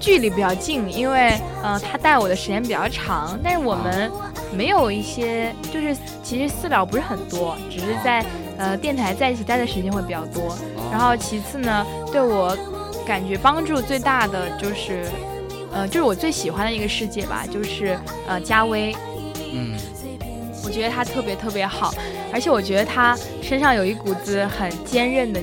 [0.00, 4.10] 距离比较近，因为呃他带我的时间比较长，但是我们
[4.52, 8.24] 没有一些就是其实私聊不是很多，只是在
[8.56, 10.56] 呃电台在一起待的时间会比较多。
[10.92, 12.56] 然后其次呢，对我
[13.06, 15.06] 感觉帮助最大的就是，
[15.72, 17.98] 呃，就是我最喜欢的一个世界吧，就是
[18.28, 18.94] 呃嘉威，
[19.52, 19.76] 嗯，
[20.64, 21.92] 我觉得他特别特别好，
[22.32, 25.40] 而且我觉得他身上有一股子很坚韧的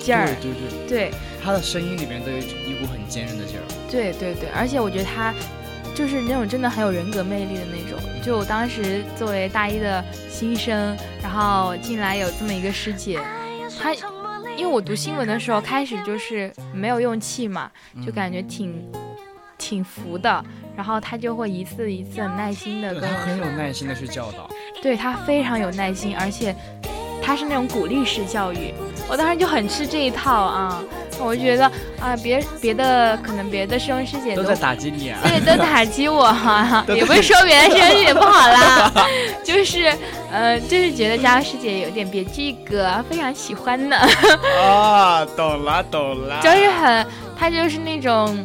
[0.00, 0.52] 劲儿，对对
[0.88, 1.10] 对。
[1.10, 1.10] 对
[1.42, 3.62] 他的声音里面都有一股很坚韧的劲儿。
[3.90, 5.34] 对对对，而且我觉得他
[5.94, 7.98] 就是那种真的很有人格魅力的那种。
[8.22, 13.20] 就我当时作为大一的新生，然后进来有这么一个师姐，
[13.80, 13.92] 她
[14.56, 17.70] 因为我读新闻的时候开始就是没有用气嘛，
[18.06, 18.88] 就感觉挺
[19.58, 20.44] 挺服的，
[20.76, 24.48] 然后她就会一次一次很耐心的对跟我很有耐心的去教导。
[24.80, 26.54] 对他非常有耐心，而且
[27.22, 28.74] 他是那种鼓励式教育，
[29.08, 30.82] 我当时就很吃这一套啊，
[31.24, 31.64] 我就觉得
[32.00, 35.18] 啊，别别的可能别的师兄师姐都都在打击你啊！
[35.22, 38.92] 对都打击我哈、都也不是说别的师兄师姐不好啦，
[39.44, 39.92] 就是
[40.32, 43.96] 呃，就是觉得佳师姐有点别具一格，非常喜欢呢，
[44.62, 47.06] 啊， 懂了懂了，就是很，
[47.38, 48.36] 他就是那种。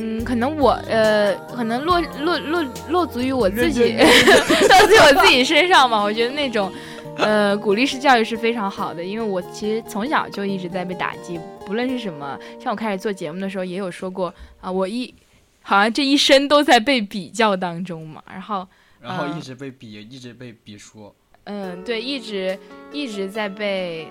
[0.00, 6.00] 嗯，可能我呃，可能落落落落足于我自己， 落足于我自己身上吧。
[6.00, 6.72] 我觉得那种，
[7.16, 15.14] 呃，鼓励式教育是非常好的，因为我其实从小就一直在被打击，不论是什么，像我开始做节目的时候也有说过啊、我一
[15.60, 18.66] 好像这一生都在被比较当中嘛，然后
[19.02, 21.14] 嗯然后一直被比，一直被比说。
[21.44, 22.58] 嗯，对，一直
[22.90, 24.10] 一直在被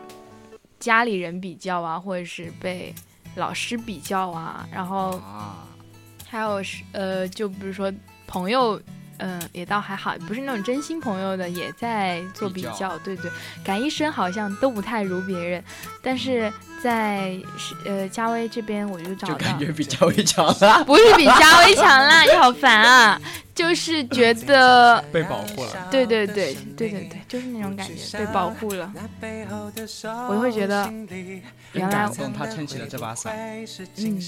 [0.80, 2.94] 家里人比较啊，或者是被
[3.36, 5.68] 老师比较啊，然后啊，
[6.28, 7.92] 还有是呃，就比如说
[8.28, 8.80] 朋友
[9.20, 12.96] 嗯，也倒还好，不是那种真心朋友的，也在做比比较。
[13.00, 13.32] 对对，
[13.64, 15.64] 感一生好像都不太如别人，
[16.04, 23.22] 但是在是呃嘉威这边我就找到，就感觉比嘉威强了， 不是比嘉威强啦， 你好烦啊，
[23.56, 25.04] 就是觉得。
[25.12, 25.88] 被保护了。
[25.90, 28.92] 对对对对对对，就是那种感觉，被保护了，
[30.30, 30.92] 我就会觉得
[31.74, 33.36] 原来很感动，他撑起了这把伞。
[33.98, 34.20] 嗯，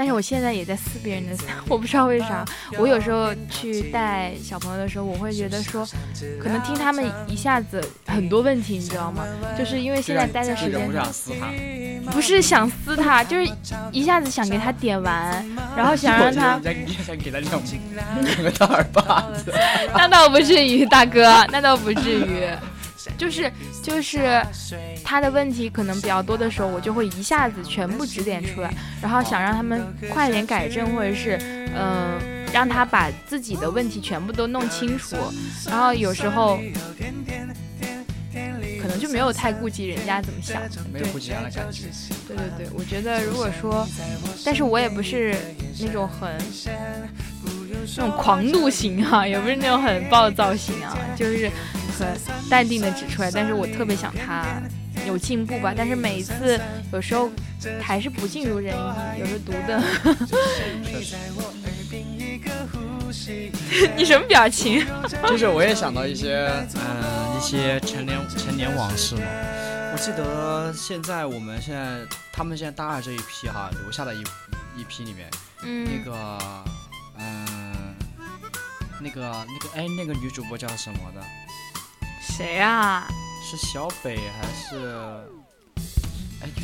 [0.00, 2.42] 但是我现在也在撕别人的伞， 我不知道为啥。
[2.78, 5.86] 我有时候去带小朋友的时候，我会觉得说，
[6.42, 9.26] 可能听他们一下子很多问题，你知道吗？
[9.58, 10.90] 就是因为现在待的时间
[12.10, 13.46] 不是想撕他，就是
[13.92, 15.44] 一下子想给他点完，
[15.76, 17.62] 然后想让他你想给他两
[18.24, 19.52] 两个大耳巴子。
[19.92, 22.48] 那倒不至于，大哥，那倒不至于。
[23.20, 23.52] 就是
[23.82, 24.42] 就是
[25.04, 31.36] 他的问题可能比较多的时候，我就会一下子全部指点出来，然后想让他们快点改正，或者是
[31.74, 32.18] 嗯、呃
[32.52, 35.16] 让他把自己的问题全部都弄清楚。
[35.68, 36.58] 然后有时候
[38.82, 40.60] 可能就没有太顾及人家怎么想，
[40.92, 41.84] 没有顾及他的感觉。
[42.26, 43.86] 对对对，我觉得如果说，
[44.44, 45.36] 但是我也不是
[45.78, 46.36] 那种很
[47.96, 51.48] 那种狂怒型啊，也不是那种很暴躁型啊，就是
[52.04, 53.30] 很淡定的指出来。
[53.30, 54.60] 但是我特别想他
[55.06, 56.60] 有进步吧，但是每一次
[56.92, 57.30] 有时候
[57.80, 59.82] 还是不尽如人意，有时候读的。
[63.96, 64.84] 你什么表情？
[65.26, 69.22] 就是我也想到一些，嗯、一些陈年陈年往事嘛。
[69.92, 71.98] 我记得现在我们现在
[72.32, 74.20] 他们现在大二这一批哈，留下的一
[74.76, 75.28] 一批里面，
[75.64, 76.38] 嗯那嗯，个，
[77.18, 77.94] 嗯、
[79.00, 81.20] 那个那个哎，那个女主播叫什么的？
[82.40, 83.06] 谁啊？
[83.44, 84.86] 是小北还是？
[86.42, 86.62] 哎，就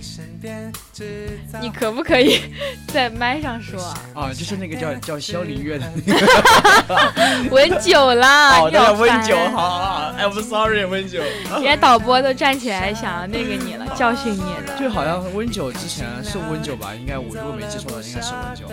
[0.00, 2.40] 是那个你可不可以
[2.88, 3.98] 在麦上说啊？
[4.14, 11.20] 啊，就是那个叫叫肖林月的那个温酒啦，好对，温酒，烦好好好，I'm sorry，温酒。
[11.20, 14.78] 人家导播都站起来想要那个你了， 教训你了。
[14.80, 18.64] 就好像温酒之前是温酒吧，应该我如果没记错的话，应该是温酒，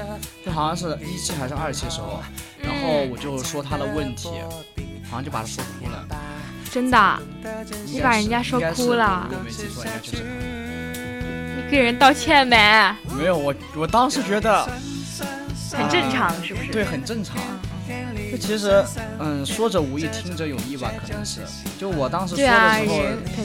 [0.45, 2.23] 就好像是一期还是二期时候，
[2.61, 4.29] 然后我就说他的问题，
[5.13, 6.03] 好像就把他说哭了。
[6.71, 7.19] 真的
[7.85, 10.23] 你把人家说哭了我没记错，应该就是
[11.55, 12.57] 你给人道歉没？
[13.15, 14.65] 没有我，我当时觉得
[15.71, 16.71] 很正常，是不是？
[16.71, 17.37] 对，很正常。
[18.31, 18.83] 就其实，
[19.19, 21.41] 嗯，说者无意，听者有意吧，可能是。
[21.77, 22.95] 就我当时说的时候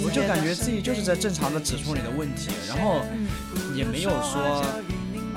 [0.02, 4.64] 我就感觉自己就是在正常的指出你的问题，然后嗯也没有说，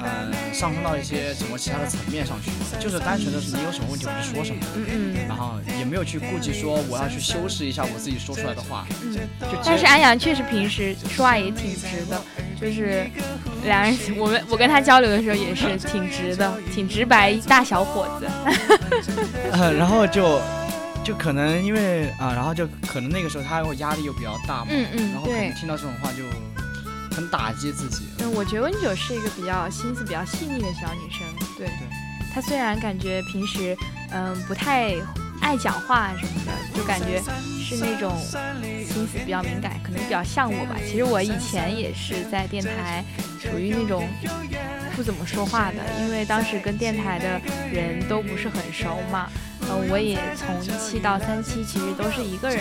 [0.04, 2.50] 嗯，上升到一些什么其他的层面上去，
[2.80, 4.86] 就是单纯的是你有什么问题我就说什么，嗯
[5.16, 9.14] 嗯然后也没有去顾及说我要去修饰一下我自己说出来的话，嗯。
[9.42, 12.22] 就但是安安阳确实平时说话也挺直的，
[12.60, 13.06] 就是
[13.64, 18.28] 两人，我们我跟他交流的时候也是挺直的，挺直白，大小伙子。
[19.52, 20.42] 呃， 然后就
[21.04, 26.24] 就可能因为啊，然后就可能那个时候他压力又比较大嘛，嗯嗯然后可能对听到这种话就
[27.12, 31.22] 很打击自己，嗯，我觉得温九是一个比较心思比较细腻的小女生。
[31.58, 31.70] 对，
[32.34, 33.76] 她虽然感觉平时
[34.12, 34.96] 嗯不太
[35.42, 37.22] 爱讲话什么的，就感觉
[37.60, 40.76] 是那种心思比较敏感，可能比较像我吧。
[40.88, 43.04] 其实我以前也是在电台
[43.40, 44.08] 属于那种
[44.96, 47.42] 不怎么说话的，因为当时跟电台的
[47.72, 49.30] 人都不是很熟嘛。
[49.70, 52.60] 呃，我也从一期到三期，其实都是一个人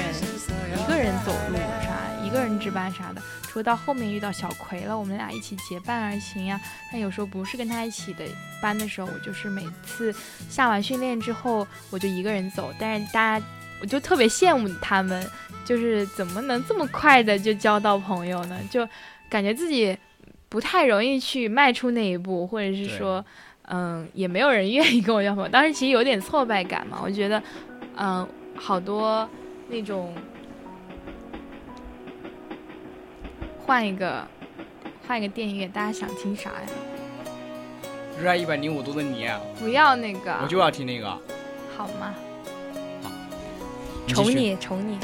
[0.76, 3.22] 一个人走路啥，一个人值班啥的。
[3.50, 6.60] 除了到后面遇到小葵了，我们俩一起结伴而行呀。
[6.92, 8.24] 但有时候不是跟他一起的
[8.62, 10.14] 班的时候，我就是每次
[10.48, 12.72] 下完训练之后，我就一个人走。
[12.78, 13.44] 但是大家，
[13.80, 15.28] 我就特别羡慕他们，
[15.64, 18.56] 就是怎么能这么快的就交到朋友呢？
[18.70, 18.88] 就
[19.28, 19.98] 感觉自己
[20.48, 23.24] 不太容易去迈出那一步，或者是说，
[23.62, 25.50] 嗯，也没有人愿意跟我交朋友。
[25.50, 27.42] 当时其实有点挫败感嘛，我觉得，
[27.96, 28.24] 嗯，
[28.54, 29.28] 好多
[29.68, 30.14] 那种。
[33.70, 34.26] 换一个，
[35.06, 36.66] 换一个电影乐，大家想听啥呀？
[38.20, 39.28] 热爱一百零五度的你，
[39.60, 41.08] 不要那个，我就要听那个。
[41.76, 42.12] 好吗？
[44.08, 44.98] 好宠你，宠你。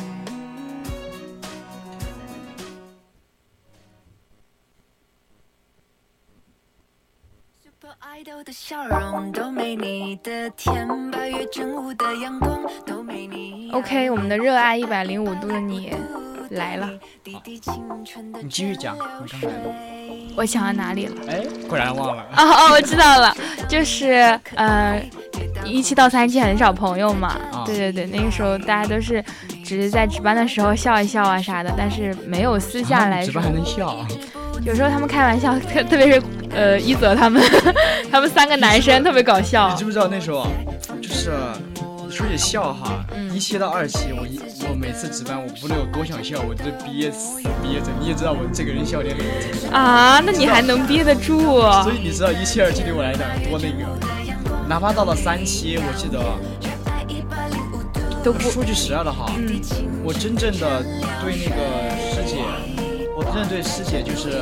[7.62, 13.70] Super Idol 的笑容都没你的甜，八月正午的阳光都没你。
[13.70, 15.94] OK，我们的热爱一百零五度的你
[16.50, 16.88] 来了，
[17.24, 17.72] 滴滴青
[18.04, 19.48] 春的你继续讲，你刚才。
[20.36, 21.14] 我想到哪里了？
[21.28, 22.22] 哎，果然忘了。
[22.36, 23.34] 哦哦，我知道了，
[23.68, 25.02] 就是呃，
[25.64, 27.28] 一期到三期很少朋友嘛。
[27.52, 29.24] 啊对对对，那个时候大家都是
[29.64, 33.44] 只是在值班的时候笑一笑啊啥的，但是没有私下来说值班。
[33.44, 34.06] 还能笑，
[34.62, 37.42] 有时候他们开玩笑，特特别是呃一泽他们，
[38.12, 39.84] 他们三个男生特别搞笑你知。
[39.84, 40.48] 不知道那时候啊，
[41.00, 41.32] 就是
[42.16, 47.92] 说起笑哈，嗯一期到二期，我一我每次值班，我不能有多想笑，我就憋死憋着。
[48.00, 51.60] 你也知道我这个人笑点很低，啊，那你还能憋得住？
[51.82, 53.84] 所以你知道一期二期对我来讲多那个，
[54.66, 56.18] 哪怕到了三期，我记得
[58.24, 59.60] 都不说句实在的哈，嗯
[60.02, 60.82] 我真正的
[61.20, 62.38] 对那个师姐，
[63.14, 64.40] 我真正对师姐就是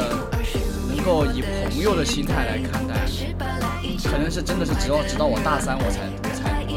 [0.94, 2.94] 能够以朋友的心态来看待，
[4.08, 6.23] 可能是真的是直到直到我大三我才我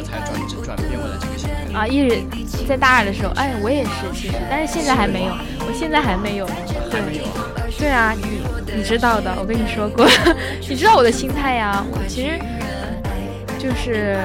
[0.07, 1.77] 才我才转转变回来这个心态。
[1.77, 5.33] 啊，一直在大二的时候，哎，我也是，其实，但是现在还没有，
[5.67, 6.47] 我现在还没有。
[6.89, 7.23] 还没有，
[7.77, 8.41] 对啊，你
[8.77, 10.07] 你知道的，我跟你说过，
[10.67, 11.83] 你知道我的心态呀。
[11.91, 12.39] 我其实
[13.59, 14.17] 就是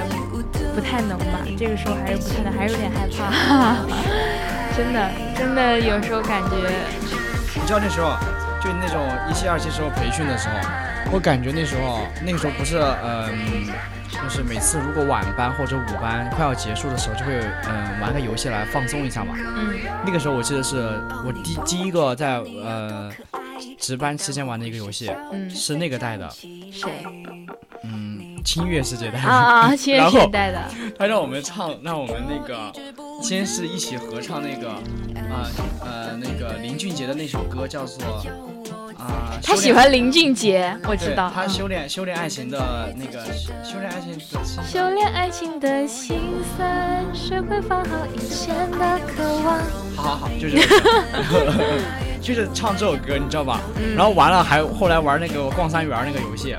[0.75, 3.75] 不太能吧，这个时候还是不太能，还是有点害怕。
[4.77, 6.57] 真的，真的有时候感觉，
[7.61, 8.17] 你知道那时候
[8.63, 10.55] 就那种一期二期时候培训的时候，
[11.11, 13.67] 我感觉那时候那个时候不是嗯。
[14.13, 19.35] 就是每次如果晚班或者午班快要结束的时候，就会嗯玩个游戏来放松一下嘛。
[19.37, 19.73] 嗯
[20.05, 23.11] 那个时候我记得是我第第一个在呃
[23.79, 26.29] 值班期间玩的一个游戏，嗯，是那个带的，
[26.71, 27.05] 谁
[27.85, 29.29] 嗯，清月世界带的。
[29.29, 30.65] 啊啊，七月的？
[30.99, 32.73] 他让我们唱，让我们那个
[33.23, 34.71] 先是一起合唱那个
[35.31, 35.49] 啊
[35.81, 38.23] 呃那个林俊杰的那首歌，叫做
[38.99, 39.39] 啊。
[39.43, 41.31] 他喜欢林俊杰，我知道。
[41.35, 43.25] 他嗯修炼修炼爱情的那个
[43.65, 46.19] 修炼爱情的心修炼爱情的心
[46.57, 49.59] 酸，学会放好以前的渴望。
[49.97, 50.57] 好好好，就是
[52.23, 53.61] 就是唱这首歌，你知道吧？
[53.77, 56.57] 嗯然后完了还后来玩那个逛三元那个游戏，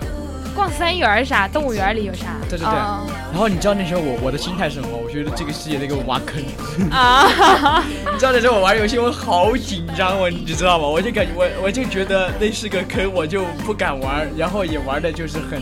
[0.53, 1.47] 逛三园儿啥？
[1.47, 2.35] 动物园里有啥？
[2.49, 4.89] 对对对哦然后你知道那时候我我的心态是什么？
[4.95, 6.43] 我觉得这个世界在给我挖坑。
[6.91, 7.83] 啊，
[8.13, 10.87] 你知道那时候我玩游戏我好紧张，我你知道吗？
[10.87, 15.59] 我就感觉我我就觉得那是个坑，我就不敢玩，然后也玩的就是很，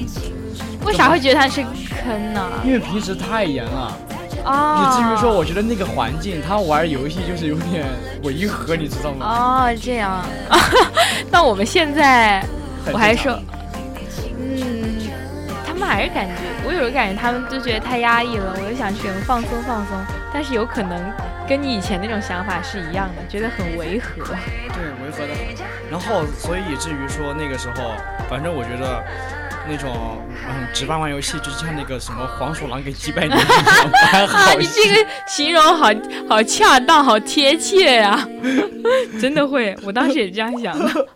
[0.85, 1.63] 为啥会觉得它是
[2.03, 2.41] 坑呢？
[2.65, 3.97] 因为平时太严了，
[4.43, 7.85] 哦，以至于说我觉得那个环境他玩游戏就是有点
[8.23, 9.25] 违和，你知道吗？
[9.25, 10.21] 哦，这样。
[11.31, 12.43] 那我们现在，
[12.91, 13.39] 我还说，
[15.81, 19.97] 们还是感觉，我有时候感觉他们就觉得太压抑了，我就想选放松放松，
[20.31, 21.11] 但是有可能
[21.47, 24.23] 跟你以前那种想法是一样的，觉得很违和。
[24.23, 25.41] 对，违和的很。
[25.89, 27.95] 然后，所以以至于说那个时候，
[28.29, 29.03] 反正我觉得
[29.71, 35.89] 那种嗯，值班玩游戏就像那个什么黄鼠狼给击败你一样， 啊，你这个形容好
[36.27, 38.27] 好恰当，好贴切呀、
[39.21, 41.07] 真的会，我当时也这样想的。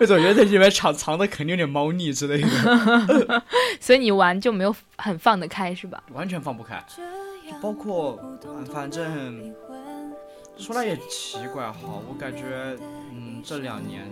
[0.00, 3.42] 我总觉得在里面藏藏的肯定有点猫腻之类的，
[3.78, 6.02] 所以你玩就没有很放得开是吧？
[6.12, 6.82] 完全放不开。
[6.96, 9.54] 就包括，嗯反正
[10.58, 12.42] 说来也奇怪哈，我感觉
[13.12, 14.02] 嗯这两年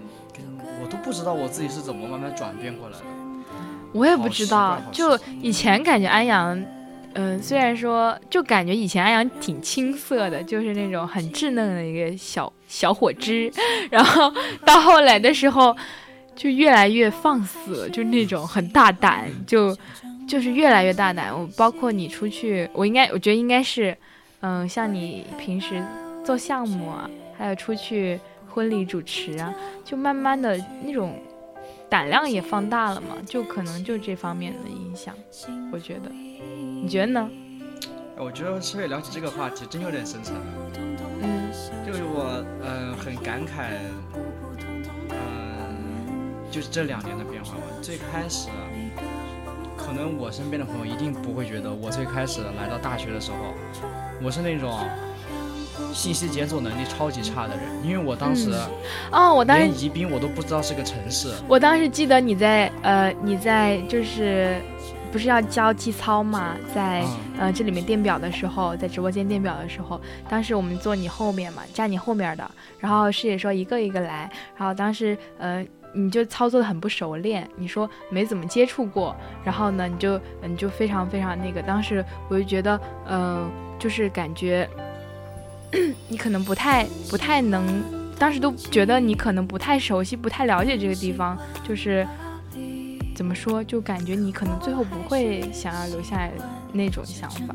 [0.83, 3.05] 我都不知道我自己是怎么慢慢转变过来的。
[3.93, 6.63] 我也不知道就以前感觉安阳，
[7.15, 13.51] 嗯、虽然说就感觉以前安阳挺青涩的，就是那种很稚嫩的一个小小火枝，
[13.91, 14.33] 然后
[14.65, 15.77] 到后来的时候
[16.37, 19.77] 就越来越放肆，就那种很大胆，就
[20.29, 21.33] 就是越来越大胆。
[21.37, 23.97] 我包括你出去，我应该我觉得应该是，
[24.41, 25.83] 嗯、像你平时
[26.25, 29.53] 做项目啊，还有出去婚礼主持啊，
[29.85, 31.19] 就慢慢的那种
[31.89, 35.15] 胆量也放大了嘛，就可能就这方面的影响，
[35.73, 37.31] 我觉得，你觉得呢？
[38.17, 40.35] 我觉得稍微聊起这个话题，真有点深沉。
[41.23, 41.51] 嗯
[41.87, 43.79] 就是我嗯、很感慨，
[45.11, 47.63] 嗯、就是这两年的变化吧。
[47.81, 48.49] 最开始，
[49.77, 53.55] 可能我身边的朋友一定不会觉得我最开始来到大学的时候，
[54.23, 54.79] 我是那种
[55.93, 58.51] 信息检索能力超级差的人，因为我当时
[59.11, 61.29] 哦，我当时连宜宾我都不知道是个城市。
[61.47, 64.61] 我当时记得你在呃你在就是
[65.11, 75.65] 不是要教基操嘛，在、嗯呃这里面电表的时候，在直播间电表的时候，当时我们坐你后面嘛，站你后面的，然后师姐说一个一个来，然后当时呃。
[75.95, 84.69] 你就操作的很不熟练，你说没怎么接触过，然后呢，你就你就非常非常那个，当时我就觉得，呃，就是感觉
[86.09, 87.83] 你可能不太不太能，
[88.19, 92.07] 当时都觉得你可能不太熟悉，不太了解这个地方，就是
[93.15, 96.29] 怎么说，就感觉你可能最后不会想要留下
[96.73, 97.55] 那种想法。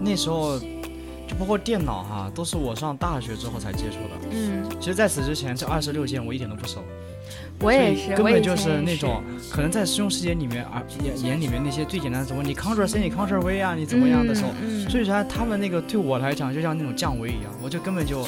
[0.00, 4.28] 那时候就包括电脑哈，都是我上大学之后才接触的。
[4.30, 6.82] 嗯，其实在此之前，这二十六键我一点都不熟。
[7.62, 18.26] 我也是，根本就是那种可能在师兄师姐里面啊眼眼里面那些最简单的什么你 Ctrl C 你 Ctrl V 啊你怎么样的时候，嗯嗯所以说他们那个对我来讲就像那种降维一样，我就根本就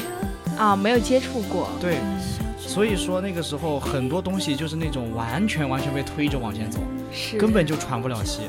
[0.57, 1.69] 啊，没有接触过。
[1.79, 2.19] 对，嗯
[2.57, 6.79] 所以说那个时候很多东西就是那种完全完全被推着往前走，
[7.11, 8.41] 是根本就喘不了气。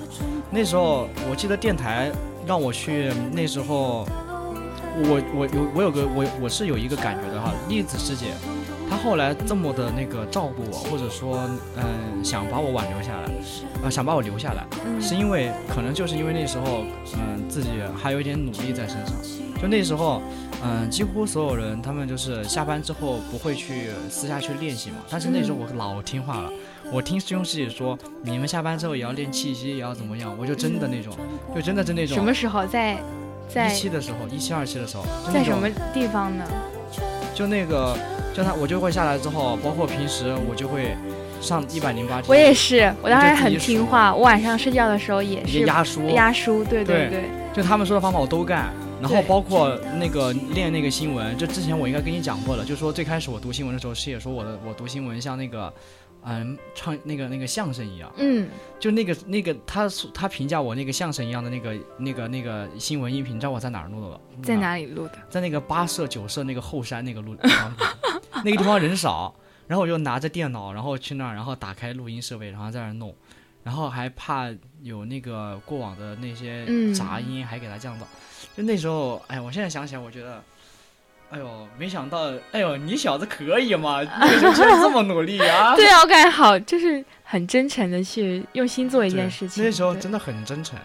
[0.50, 2.10] 那时候我记得电台
[2.46, 4.06] 让我去，那时候
[5.04, 8.26] 我我有我有个我我是有一个感觉的哈，栗子师姐，
[8.96, 11.38] 她后来这么的那个照顾我，或者说
[11.76, 13.30] 嗯、想把我挽留下来，
[13.82, 16.84] 呃想把我留下来，嗯是因为可能就是因为那时候
[17.14, 19.14] 嗯、自己还有一点努力在身上，
[19.60, 20.22] 就那时候。
[20.64, 26.50] 嗯，几乎所有人他们就是下班之后不会去私下去练习嘛，但是那时候我老听话了，
[26.90, 31.14] 我听师兄师姐说，你们下班之后也要练气息，也要怎么样，我就真的那种，
[31.54, 32.16] 就真的是那种。
[32.16, 32.96] 什么时候在
[33.46, 36.44] 在一期的时候，一期二期的时候，在什么地方呢？
[37.34, 37.94] 就那个，
[38.36, 40.94] 就他我就会下来之后，包括平时我就会
[41.40, 42.22] 上一百零八。
[42.26, 47.22] 我也是，我当时很听话，我晚上睡觉的时候也是压书，压书，对对对对，
[47.54, 48.70] 就他们说的方法我都干。
[49.00, 55.72] 然后包括那个练那个新闻，就之前我应该跟你讲过了，就说最开始我读新闻的时候，师姐说我的我读新闻像那个，
[56.28, 58.48] 嗯，唱那个那个相声一样，嗯，
[58.80, 64.20] 就那个那个他他评价我那个相声一样的那个那个那个新闻音频，你知道我在哪儿录的吗？
[64.42, 64.56] 在？
[64.56, 65.12] 哪里录的？
[65.30, 67.36] 在那个八社九社那个后山那个录
[68.44, 69.32] 那个地方人少，
[69.68, 73.14] 然后我就拿着电脑，然后去那儿，然后打开录音设备，然后在那儿弄，
[73.62, 74.52] 然后还怕
[74.82, 78.06] 有那个过往的那些嗯杂音，还给它降到。
[78.56, 80.42] 就那时候，哎，我现在想起来，我觉得。
[81.30, 84.02] 哎呦，没想到，哎呦，你小子可以嘛？
[84.20, 85.74] 那个时候居然这么努力啊！
[85.76, 89.64] 对啊，我感觉好，就是很真诚的去用心做一件事情。
[89.64, 90.78] 那时候真的很真诚。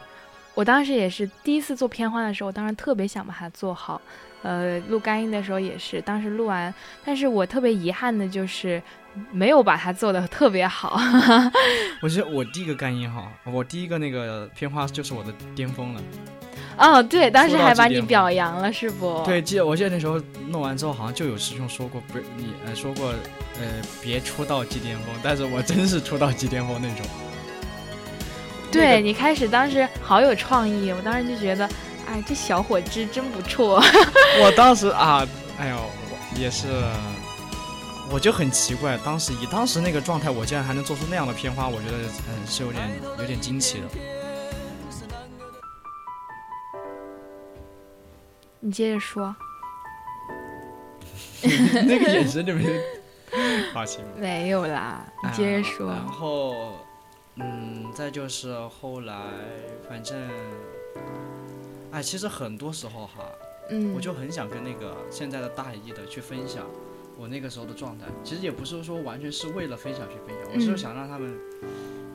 [0.54, 4.02] 我当时也是第一次做片花的时候，我当时特别想把它做好。
[4.44, 6.74] 呃，录干音的时候也是，当时录完，
[7.06, 8.82] 但是我特别遗憾的就是
[9.32, 11.00] 没有把它做的特别好。
[12.02, 16.02] 我觉得我第一个干音哈，我第一个那个片花就是我的巅峰了。
[16.78, 19.22] 哦，对，当时还把你表扬了，是不？
[19.26, 23.10] 对，记得我记得那时候弄完之后，好像就有师兄说过，不是你呃说过，
[23.60, 23.68] 呃
[24.02, 27.06] 别出道即巅峰，但是我真是出道即巅峰那种。
[28.72, 31.70] 对那个你开始当时好有创意，我当时就觉得，
[32.10, 33.84] 哎，这小伙子真不错。
[34.42, 35.28] 我当时 啊，
[35.60, 36.68] 哎呦，我也是，
[38.10, 41.98] 我就很奇怪，当时以当时那个状态，我竟然还能做出那样的片花，我觉得
[42.30, 42.90] 嗯是有点
[43.20, 43.88] 有点惊奇的。
[48.64, 49.36] 你接着说，
[51.42, 52.80] 那个眼神里面，
[53.74, 54.06] 好行。
[54.16, 55.90] 没有啦，你接着说。
[55.90, 56.76] 啊然后，
[57.38, 59.16] 嗯，再就是后来，
[59.90, 60.16] 反正，
[61.92, 63.24] 哎，其实很多时候哈，
[63.72, 66.68] 嗯，我就很想跟那个现在的大一的去分享
[67.18, 68.06] 我那个时候的状态。
[68.24, 71.36] 其实也不是说完全是为了分享去分享，我是嗯想让他们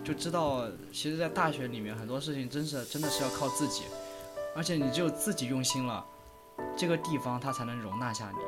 [0.05, 3.83] 就知道，其实，在大学里面很多事情真是真的是要靠自己，
[4.55, 6.07] 而且你只有自己用心了，
[6.77, 8.39] 这个地方它才能容纳下你。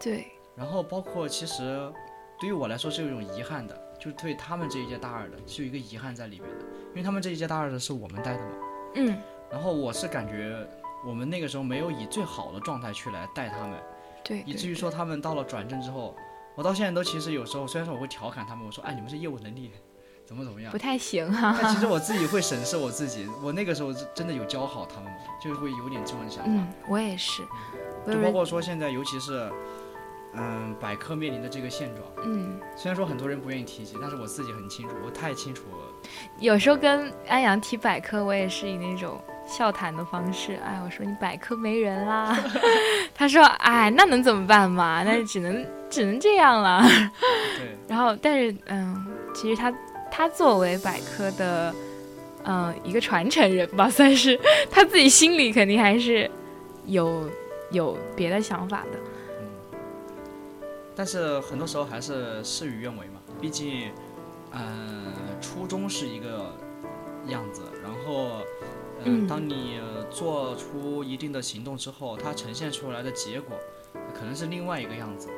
[0.00, 1.92] 对，然后包括其实
[2.38, 8.50] 对于我来说是有一种遗憾的，就是对他们这一届大二的是有一个遗憾在里面的，因为他们这一届大二的是我们带的嘛。
[8.94, 9.16] 嗯，
[9.50, 10.66] 然后我是感觉
[11.06, 13.78] 我们那个时候没有以最好的状态去来带他们，
[14.24, 16.14] 对，对以至于说他们到了转正之后，
[16.54, 19.70] 我到现在都其实有时候虽然说我会调侃他们，我说哎你们是业务能力
[20.28, 25.16] 怎么怎么样不，太行哈、但其实我自己会审视我自己，我那个时候真的有教好他们吗？
[25.42, 26.50] 就会有点这种想法。
[26.50, 27.42] 嗯，我也是，
[28.06, 29.50] 就包括说现在尤其是
[30.34, 32.26] 嗯百科面临的这个现状。
[32.26, 36.10] 嗯，虽然说很多人不愿意提及，但是我自己很清楚，我太清楚了。
[36.40, 42.38] 有时候跟安阳提百科，我也是以那种笑谈的方式，哎，我说你百科没人啦，
[43.16, 45.02] 他说，哎，那能怎么办嘛？
[45.02, 46.82] 那只能只能这样了。
[47.56, 49.72] 对，然后，但是，嗯，其实他
[50.10, 51.74] 他作为百科的，
[52.44, 54.38] 嗯，一个传承人吧，算是
[54.70, 56.30] 他自己心里肯定还是
[56.86, 57.30] 有
[57.70, 58.98] 有别的想法的。
[59.40, 59.78] 嗯。
[60.94, 63.92] 但是很多时候还是事与愿违嘛，毕竟，
[64.52, 66.52] 嗯、初衷是一个
[67.26, 68.42] 样子，然后，
[69.04, 73.56] 嗯，嗯当你呃做出一定的行动之后，它呈现出来的结果
[74.12, 75.28] 可能是另外一个样子。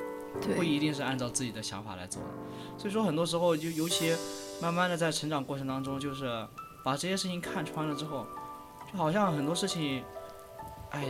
[0.56, 2.28] 不，一定是按照自己的想法来做的。
[2.80, 4.16] 所以说，很多时候就尤其
[4.62, 6.46] 慢慢的在成长过程当中，就是
[6.82, 8.26] 把这些事情看穿了之后，
[8.90, 10.02] 就好像很多事情，
[10.92, 11.04] 哎，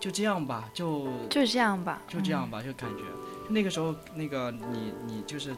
[0.00, 2.12] 就这样吧，就就这样吧，嗯。
[2.12, 3.04] 就这样吧，就感觉
[3.48, 5.54] 那个时候那个你你就是，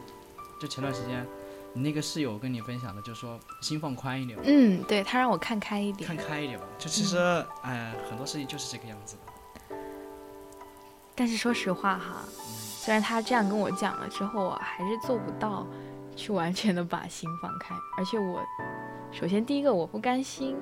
[0.61, 1.25] 就前段时间
[1.73, 6.15] 你那个室友跟你分享的，就说心放宽一点，嗯，对他让我看开一点看。
[6.15, 6.65] 开一点吧。
[6.77, 7.17] 就其实
[7.63, 9.75] 哎，很多事情就是这个样子的。
[11.15, 15.63] 但是说实话哈，嗯虽然他这样跟我讲了之后，我还是做不到
[16.15, 17.75] 去完全的把心放开。
[17.95, 18.41] 而且我，
[19.11, 20.57] 首先第一个我不甘心，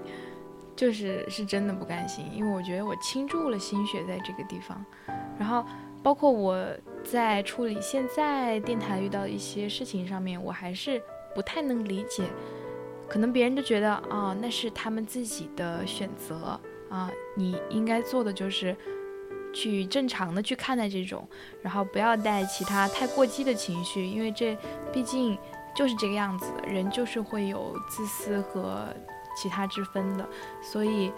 [0.76, 4.84] 就是是真的不甘心，因为我觉得我倾注了心血在这个地方。
[5.40, 5.64] 然后
[6.04, 6.68] 包括我
[7.02, 11.02] 在处理现在电台遇到的一些事情上面，我还是
[11.34, 12.26] 不太能理解。
[13.08, 16.60] 可能别人都觉得啊，那是他们自己的选择
[16.90, 18.76] 啊，你应该做的就是
[19.58, 21.28] 去正常的去看待这种，
[21.64, 24.56] 然后不要带其他太过激的情绪，因为这
[24.94, 25.36] 毕竟
[25.76, 28.86] 就是这个样子的，人就是会有自私和
[29.36, 30.28] 其他之分的，
[30.62, 31.12] 所以，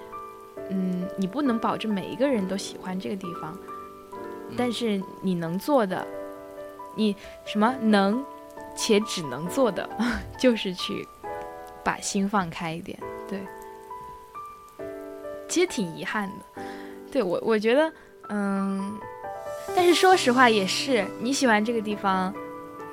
[0.70, 3.58] 嗯，你不能保证每一个人都喜欢这个地方，
[4.56, 6.08] 但是你能做的，
[6.96, 7.16] 你
[7.46, 8.24] 什么能
[8.76, 9.90] 且只能做的，
[10.40, 11.06] 就是去。
[11.82, 13.40] 把心放开一点，对，
[15.48, 16.62] 其实挺遗憾的。
[17.10, 17.92] 对我，我觉得，
[18.30, 18.98] 嗯，
[19.76, 22.34] 但是说实话，也是你喜欢这个地方，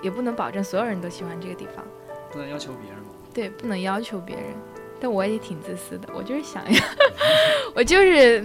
[0.02, 1.84] 也不能保证所有人都喜欢这个地方，
[2.32, 3.10] 不能要求别人吗。
[3.32, 4.46] 对，不能要求别人。
[4.98, 6.80] 但我也挺自私的，我就是想要，
[7.76, 8.42] 我就是，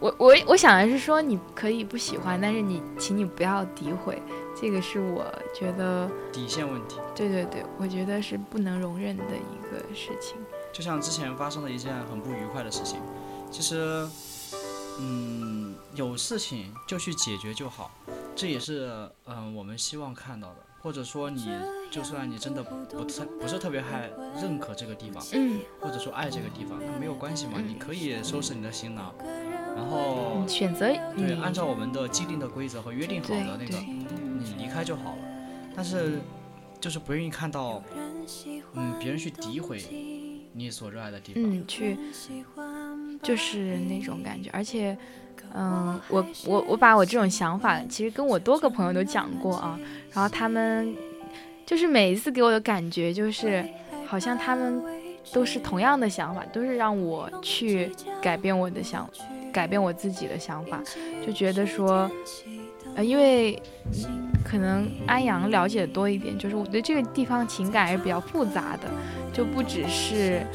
[0.00, 4.20] 我我我想的是说，你可以不喜欢，但是你，请你不要诋毁。
[4.60, 5.24] 这个是我
[5.54, 6.96] 觉得底线问题。
[7.14, 10.36] 对对对，我觉得是不能容忍的一个事情。
[10.72, 12.98] 就像之前发生的一件很不愉快的事情，
[13.52, 14.04] 其实，
[14.98, 15.61] 嗯，
[15.94, 17.90] 有事情就去解决就好，
[18.34, 20.56] 这也是嗯我们希望看到的。
[20.82, 21.46] 或者说你
[21.92, 29.14] 就算你真的不特不是特别爱认可这个地方，嗯，或者说爱这个地方，那没有关系嘛，你可以收拾你的行囊，
[29.76, 30.86] 然后选择
[31.16, 33.78] 对按照我们的既定的规则和约定好的那个。
[33.78, 35.18] 你离开就好了，
[35.76, 36.18] 但是
[36.80, 37.80] 就是不愿意看到，
[38.74, 39.80] 嗯，别人去诋毁
[40.52, 41.96] 你所热爱的地方，嗯，去
[43.22, 44.50] 就是那种感觉。
[44.52, 44.98] 而且，
[45.54, 49.78] 嗯，我我我把我这种想法，其实跟我多个朋友都讲过啊，
[50.12, 50.94] 然后他们
[51.66, 53.64] 就是每一次给我的感觉，就是
[54.06, 54.82] 好像他们
[55.32, 59.08] 都是同样的想法，都是让我去改变我的想，
[59.52, 60.80] 改变我自己的想法，
[61.26, 62.10] 就觉得说。
[62.94, 63.58] 呃，因为
[64.44, 68.90] 可能安阳了解多一点，就是我对这个地方情感还是比较复杂的，
[69.32, 70.46] 就不只是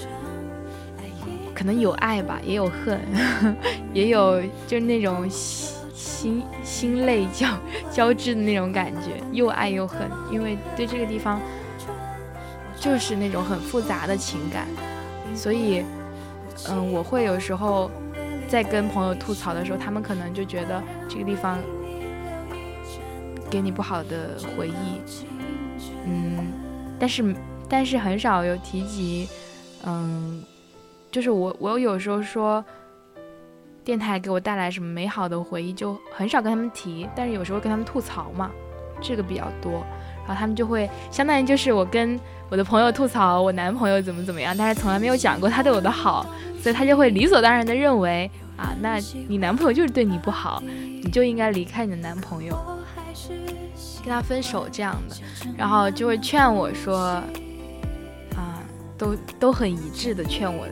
[1.58, 3.02] 可能有爱吧，也有恨，
[3.92, 7.48] 也有就是那种心心泪交
[7.92, 10.08] 交织的那种感觉，又爱又恨。
[10.32, 11.42] 因为对这个地方
[12.80, 14.68] 就是那种很复杂的情感，
[15.36, 15.84] 所以
[16.70, 17.90] 嗯，我会有时候
[18.48, 21.58] 在跟朋友吐槽的时候，他们可能就觉得这个地方。
[23.50, 25.00] 给你不好的回忆，
[26.06, 26.52] 嗯，
[27.00, 27.34] 但是
[27.70, 29.30] 但是很少有提及，
[29.86, 30.44] 嗯，
[31.18, 32.64] 就是我我有时候说
[33.84, 38.52] 电台给我带来什么美好的回忆，就很少跟他们提，但是有时候跟他们吐槽嘛，
[39.02, 39.84] 这个比较多，
[40.20, 46.24] 然后他们就会相当于就是我跟我的朋友吐槽我男朋友怎么怎么样，但是从来没有讲过他对我的好，
[46.62, 52.56] 所以他就会理所当然的认为啊，那你男朋友就是对你不好，你就应该离开你的男朋友。
[54.04, 55.16] 跟他分手这样的，
[55.58, 57.20] 然后就会劝我说，
[58.98, 60.68] 都都很一致的劝我，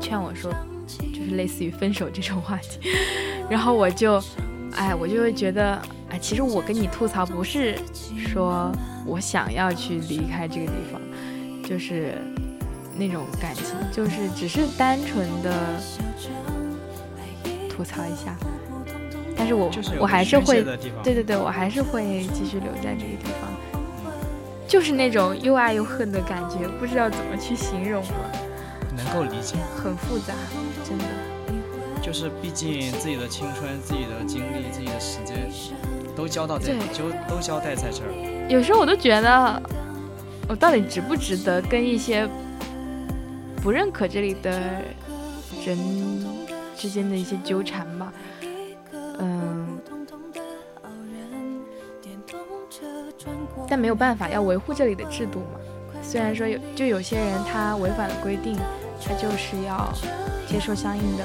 [0.00, 0.52] 劝我说，
[0.86, 2.90] 就是类似于分手这种话题，
[3.48, 4.22] 然后我就，
[4.74, 7.76] 哎，我就会觉得，哎，其实我跟你吐槽不是
[8.16, 8.70] 说
[9.06, 11.00] 我想要去离开这个地方，
[11.62, 12.14] 就是
[12.96, 15.52] 那种感情，就是只是单纯的
[17.68, 18.36] 吐槽一下。
[19.36, 19.70] 但是我
[20.00, 20.64] 我还是会，
[21.04, 23.48] 对对对，我还是会继续留在这个地方，
[24.68, 28.30] 就是那种又爱又恨的感觉，不知道怎么去形容了。
[28.94, 29.56] 能够理解。
[29.74, 30.34] 很复杂，
[30.84, 31.04] 真的。
[32.02, 35.48] 就是毕竟自己的青春、自己的经历、自己的时间，
[36.14, 38.46] 都交到这，就都交代在这儿。
[38.48, 39.62] 有时候我都觉得，
[40.48, 42.28] 我到底值不值得跟一些
[43.62, 44.60] 不认可这里的
[45.66, 45.78] 人
[46.76, 48.12] 之间的一些纠缠吧？
[53.68, 55.60] 但没有办法，要维护这里的制度嘛。
[56.02, 58.56] 虽然说有，就有些人他违反了规定，
[59.04, 59.92] 他就是要
[60.46, 61.24] 接受相应的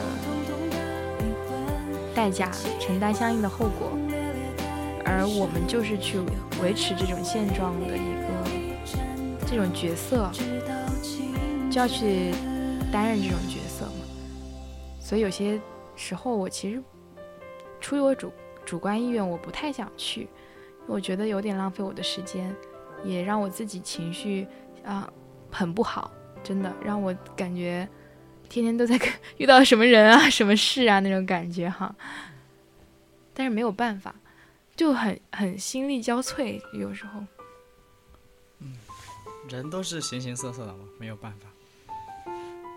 [2.14, 3.92] 代价，承担相应的后果。
[5.06, 6.18] 而我们就是去
[6.62, 10.30] 维持这种现状的一个这种角色，
[11.70, 12.32] 就要去
[12.92, 14.06] 担任这种角色嘛。
[15.00, 15.60] 所以有些
[15.96, 16.82] 时候，我其实。
[17.82, 18.32] 出于我主
[18.66, 20.30] 主观意愿，我不太想去，
[20.88, 22.56] 我觉得有点浪费我的时间，
[23.04, 24.48] 也让我自己情绪
[24.84, 25.12] 啊
[25.52, 26.12] 很不好，
[26.44, 27.88] 真的让我感觉
[28.50, 29.00] 天天都在
[29.38, 31.96] 遇到什么人啊、什么事啊那种感觉哈。
[33.34, 34.14] 但是没有办法，
[34.76, 37.20] 就很很心力交瘁，有时候。
[38.60, 38.76] 嗯，
[39.50, 41.48] 人都是形形色色的嘛，没有办法。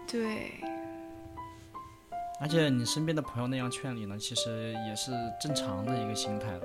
[0.06, 0.52] 对。
[2.40, 5.10] 而且你身边的朋友那样劝你呢，其实也是
[5.40, 6.60] 正常的一个心态了。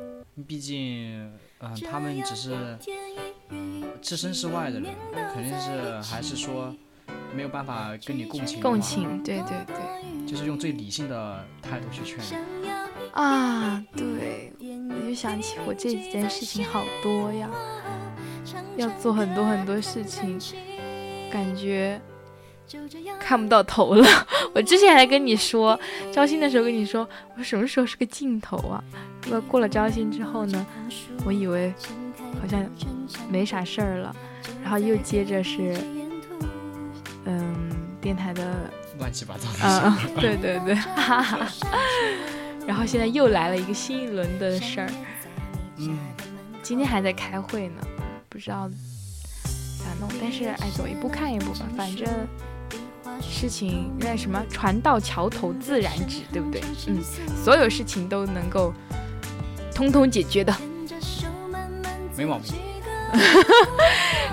[0.48, 2.78] 毕竟，嗯、他们只是
[4.02, 4.94] 置身事外的人，
[5.34, 6.74] 肯定是还是说
[7.36, 10.28] 没有办法跟你共情，共情，对对对。
[10.28, 12.20] 就是用最理性的态度去劝
[12.62, 12.70] 你。
[13.12, 17.50] 啊，对，我就想起我这几件事情好多呀，
[18.78, 20.40] 要做很多很多事情，
[21.30, 22.00] 感觉
[23.20, 24.06] 看不到头了。
[24.54, 25.80] 我之前还跟你说，
[26.12, 27.08] 招新的时候跟你说，
[27.38, 28.84] 我什么时候是个尽头啊？
[29.28, 30.66] 那过了招新之后呢，
[31.26, 31.74] 我以为
[32.42, 32.66] 好像
[33.30, 34.16] 没啥事儿了，
[34.64, 35.78] 然后又接着是，
[37.26, 39.64] 嗯，电台的乱七八糟的事。
[39.64, 41.48] 啊，对对对，哈哈。
[42.68, 44.90] 然后现在又来了一个新一轮的事儿，
[45.78, 45.98] 嗯，
[46.62, 47.82] 今天还在开会呢，
[48.30, 48.70] 不知道
[49.80, 50.10] 咋弄。
[50.22, 52.08] 但是哎，走一步看一步吧，反正
[53.20, 56.62] 事情那什么，船到桥头自然直，对不对？
[56.88, 57.00] 嗯，
[57.44, 58.74] 所有事情都能够
[59.74, 60.56] 通通解决的。
[62.16, 62.54] 没毛病。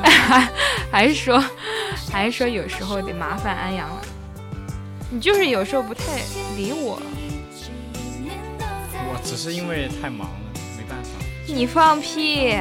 [0.03, 0.49] 还
[0.93, 1.43] 还是说，
[2.13, 4.03] 还是说有时候得麻烦安阳了。
[5.11, 6.19] 你就是有时候不太
[6.57, 7.01] 理我，
[8.31, 10.37] 我只是因为太忙了，
[10.77, 11.11] 没办法。
[11.47, 12.57] 你放屁！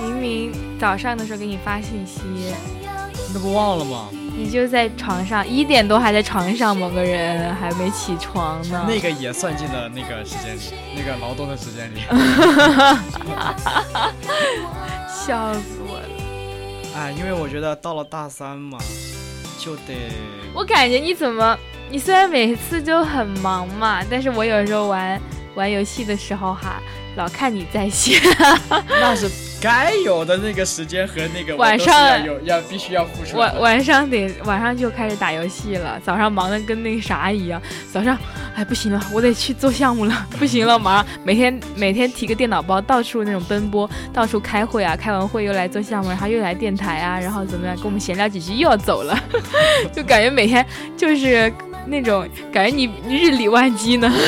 [0.00, 2.54] 明明早上的时候给你发信息，你
[3.34, 4.08] 那不忘了吗？
[4.40, 8.86] 你就在床上一点多还在床上，某个人还没起床呢。
[8.88, 10.60] 那个也算进了那个时间里，
[10.96, 12.00] 那个劳动的时间里。
[15.06, 16.08] 笑死我了！
[16.96, 18.78] 哎，因为我觉得到了大三嘛，
[19.58, 20.10] 就得
[20.54, 21.54] 我感觉你怎么，
[21.90, 25.20] 你虽然每次就很忙嘛，但是我有时候玩
[25.54, 26.80] 玩游戏的时候哈，
[27.16, 28.18] 老看你在线。
[28.88, 29.30] 那是
[29.60, 33.36] 该有的那个时间和那个晚上有要必须要付出。
[33.36, 37.60] 晚晚上得晚上就开始打游戏了，早上忙的跟那个啥一样。
[37.92, 38.16] 早上，
[38.54, 49.18] 哎不行了，我得去做项目了， 不行了，马上每天每天提个电脑包，到处那种奔波，到处开会啊，开完会又来做项目，然后又来电台啊，然后怎么样，跟我们闲聊几句又要走了，
[49.92, 50.64] 就感觉每天
[50.96, 51.52] 就是
[51.86, 54.10] 那种感觉你你日理万机呢。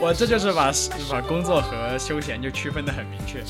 [0.00, 0.72] 我这就是把
[1.10, 3.42] 把工作和休闲就区分的很明确。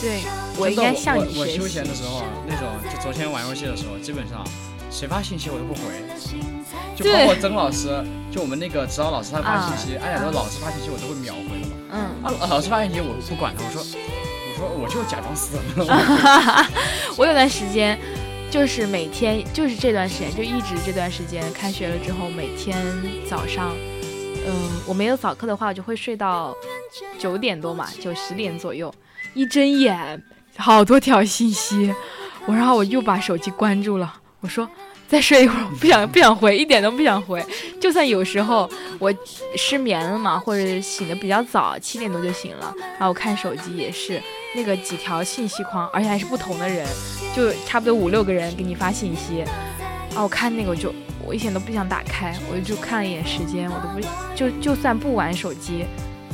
[0.00, 0.20] 对
[0.58, 4.46] 我应该向你我我休闲的时候啊，那种就昨天玩游戏的时候，基本上
[4.90, 5.80] 谁发信息我都不回，
[6.94, 7.88] 就包括曾老师，
[8.30, 11.76] 就我们那个指导老师他发信息，哎呀说老师发信息我都会秒回的嘛。
[11.90, 11.98] 嗯。
[12.22, 13.82] 啊，老师发信息我不管他，我说
[14.52, 16.68] 我说我就假装死了。
[17.16, 17.98] 我有段时间
[18.50, 22.76] 就是每天就是这段时间就一直这段时间开学了之后，每天
[23.28, 23.74] 早上，
[24.46, 26.54] 嗯，我没有早课的话，我就会睡到
[27.18, 28.92] 九点多嘛，就十点左右，
[29.34, 30.22] 一睁眼
[30.56, 31.94] 好多条信息，
[32.46, 34.68] 我然后我又把手机关住了，我说。
[35.08, 37.40] 再睡一会儿，我不想 不想回，一点都不想回。
[37.80, 38.68] 就算有时候
[38.98, 39.14] 我
[39.56, 44.20] 失眠了嘛，或者醒的比较早，七点多就醒了，然后我看手机也是
[44.56, 46.84] 那个几条信息框，而且还是不同的人，
[47.36, 49.42] 就差不多五六个人给你发信息，
[50.16, 50.92] 啊，我看那个我就
[51.26, 54.00] 我一点都不想打开，我就看了一眼时间，我都不
[54.34, 55.84] 就就算不玩手机，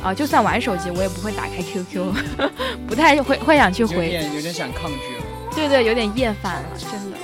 [0.03, 2.13] 啊，就算玩手机我也不会打开 QQ，
[2.87, 5.23] 不太会会想去有回，点有点想抗拒了。
[5.55, 7.17] 对对，有点厌烦了，真的。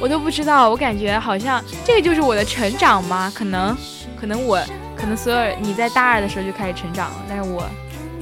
[0.00, 3.32] 我都不知道，我感觉好像这个就是我的成长吗？
[3.34, 3.76] 可能，
[4.20, 4.60] 可能我，
[4.96, 7.64] 可能所有你在大二的时候就开始成长了，但是我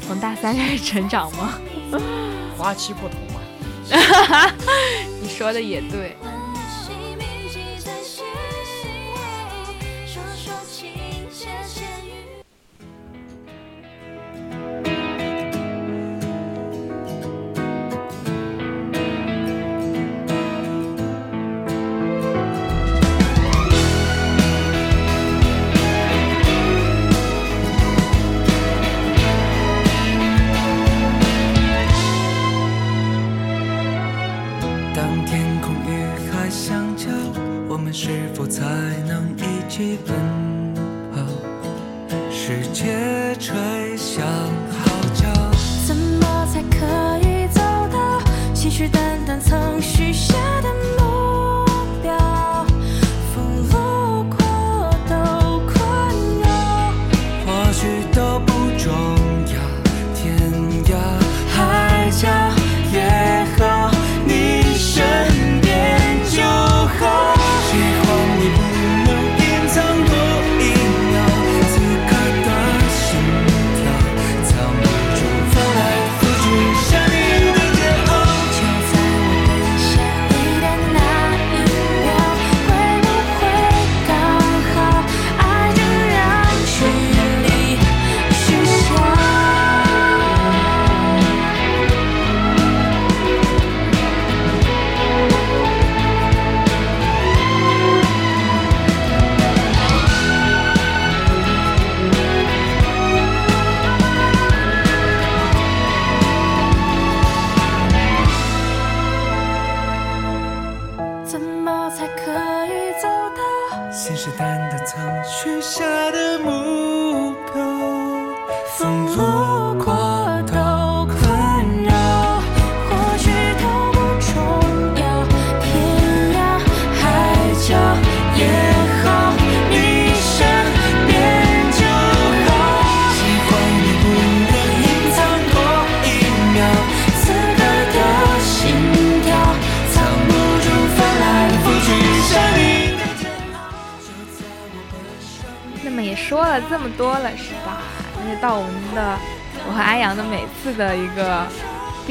[0.06, 1.54] 从大三开始成长吗？
[2.58, 3.40] 花期不同嘛。
[5.22, 6.16] 你说的也对。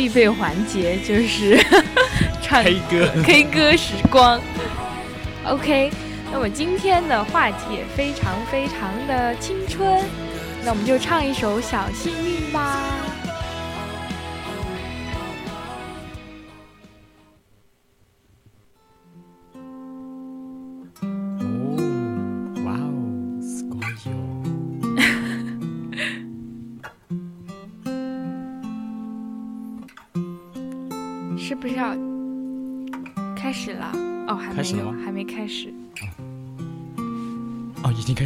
[0.10, 1.64] 必备环节，就是
[2.42, 4.42] 唱 K 歌 K 歌时光。
[5.46, 5.92] OK，
[6.32, 10.04] 那么今天的话题也非常非常的青春，
[10.64, 12.99] 那我们就唱一首《小幸运》吧。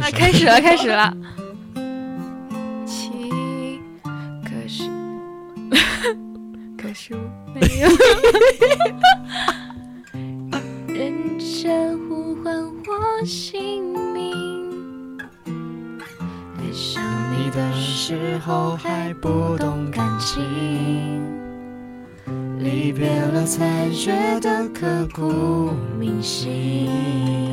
[0.00, 0.20] 啊，始了。
[0.20, 1.16] 开始了，开始了。
[2.84, 3.10] 起，
[4.44, 4.90] 可是，
[6.76, 7.20] 可是我
[7.54, 7.88] 没有。
[10.88, 13.82] 认真呼唤我姓
[14.12, 15.18] 名，
[16.58, 20.42] 爱上你的时候还不懂感情，
[22.58, 27.43] 离别了才觉得刻骨铭心。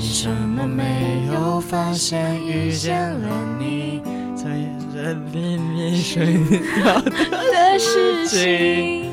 [0.00, 3.28] 为什么没有发现遇见了
[3.58, 4.00] 你
[4.34, 4.48] 在
[4.94, 6.38] 人里面睡
[6.82, 9.10] 觉的事情？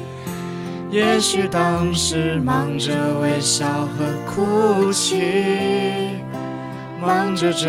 [0.89, 5.17] 也许当时忙着微笑和哭泣，
[7.01, 7.67] 忙着追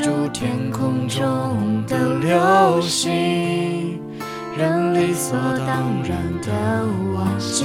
[0.00, 3.98] 逐天空中的流星，
[4.58, 5.34] 人理所
[5.66, 7.64] 当然的忘记，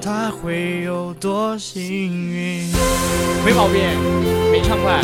[0.00, 2.70] 他会有多幸运？
[3.44, 3.82] 没毛病，
[4.52, 5.00] 没唱快，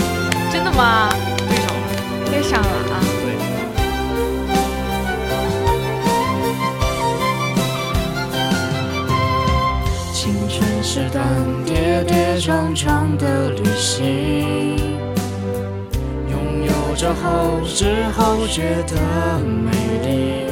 [0.53, 1.09] 真的吗？
[1.49, 1.81] 对上了。
[2.31, 3.01] 对上了啊！
[3.23, 3.27] 对，
[10.13, 11.25] 青春是段
[11.65, 14.77] 跌跌撞撞的旅行，
[16.31, 19.71] 拥有着后知后觉的美
[20.07, 20.52] 丽。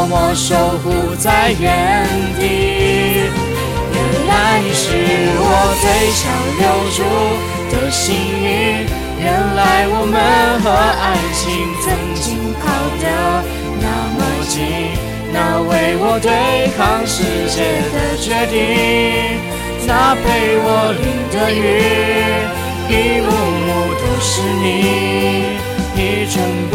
[0.00, 2.08] 默默守护在原
[2.38, 3.28] 地。
[3.92, 3.98] 原
[4.28, 4.96] 来你是
[5.36, 5.44] 我
[5.82, 5.84] 最
[6.16, 6.24] 想
[6.56, 6.64] 留
[6.96, 6.98] 住
[7.70, 8.48] 的幸运，
[9.20, 10.16] 原来我们
[10.62, 11.04] 和爱
[11.34, 11.44] 情
[11.82, 12.24] 曾经
[12.54, 12.64] 靠
[13.02, 13.04] 得
[13.78, 13.86] 那
[14.16, 14.18] 么
[14.48, 14.56] 近。
[15.34, 16.32] 那为我对
[16.78, 18.56] 抗世界的决定，
[19.86, 21.60] 那陪我淋的雨，
[22.88, 23.28] 一幕
[23.66, 23.68] 幕
[24.00, 25.60] 都是你，
[25.94, 26.00] 一
[26.30, 26.40] 尘
[26.70, 26.74] 不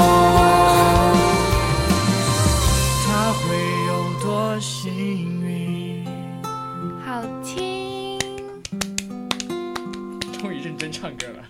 [11.01, 11.41] 唱歌了，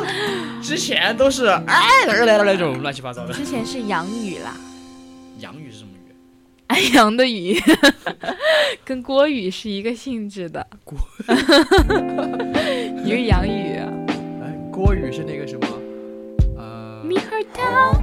[0.62, 3.34] 之前都是哎来来来来这种乱七八糟的。
[3.34, 4.56] 之前是洋语啦，
[5.40, 6.14] 洋语是什么语？
[6.68, 7.60] 安阳的语，
[8.82, 10.66] 跟郭语是一个性质的。
[10.84, 10.96] 郭，
[13.04, 13.76] 你是洋语。
[13.76, 15.66] 哎，郭语是那个什么？
[16.56, 18.00] 呃，猕猴桃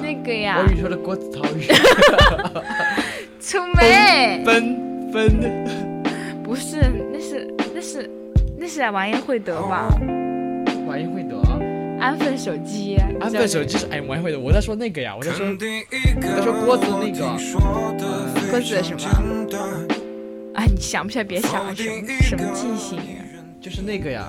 [0.00, 1.66] 那个呀我，语说的郭子韬语。
[3.40, 5.64] 出梅分分
[6.44, 6.80] 不是，
[7.12, 8.08] 那是那是
[8.60, 9.88] 那是完颜慧德吧？
[10.88, 11.40] 完颜慧德，
[12.00, 17.20] 安分守己，安分守己是哎完颜慧德，我在说那个呀，我在说我在说郭子那个。
[18.50, 19.00] 郭子的什么？
[20.54, 23.22] 哎，你想不起来别想了，什么什么记性啊？
[23.60, 24.28] 就是那个呀，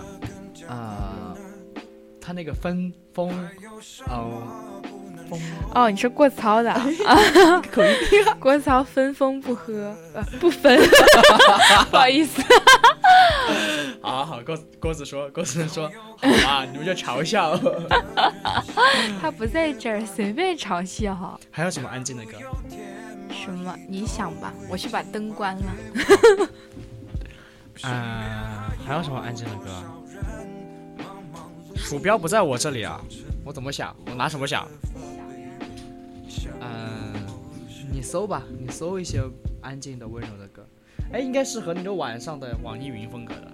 [0.67, 1.35] 啊、
[2.21, 3.31] 他那个分封，
[4.07, 4.43] 哦，
[5.29, 5.39] 风
[5.75, 6.83] 哦，你是过操的啊？
[7.71, 10.79] 口音，郭子韬分封不喝，呃，不分，
[11.91, 12.41] 不好意思。
[14.01, 15.87] 好好，郭郭子说，郭子说，
[16.17, 17.59] 好吧，你们就嘲笑。
[19.21, 21.39] 他不在这儿，随便嘲笑哈。
[21.51, 22.31] 还有什么安静的歌？
[23.29, 23.75] 什么？
[23.87, 25.63] 你想吧，我去把灯关了。
[27.83, 28.23] 嗯、
[28.85, 29.69] 还有什么安静的歌？
[31.75, 32.99] 鼠标不在我这里啊，
[33.45, 33.95] 我怎么想？
[34.07, 34.67] 我拿什么想？
[36.61, 37.13] 嗯、
[37.91, 39.21] 你搜吧，你搜一些
[39.61, 40.65] 安静的、温柔的歌。
[41.11, 43.51] 哎，应该适合那种晚上的网易云风格的。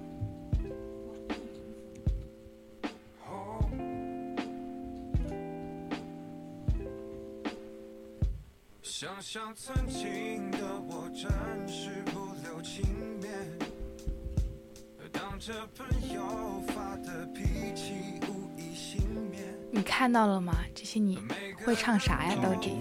[8.81, 10.57] 想想曾经的
[10.89, 11.29] 我，真
[11.67, 12.83] 是不留情
[13.21, 13.31] 面。
[15.11, 17.43] 当着朋友发的脾
[17.75, 17.93] 气，
[18.27, 19.43] 无一幸免。
[19.71, 20.53] 你看到了吗？
[20.73, 21.17] 这些你
[21.65, 22.35] 会唱啥呀？
[22.41, 22.77] 到底？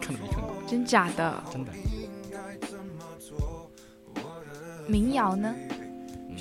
[0.00, 1.42] 看都没看过，真假的？
[1.50, 1.72] 真的。
[4.86, 5.54] 民谣呢？
[6.28, 6.36] 嗯，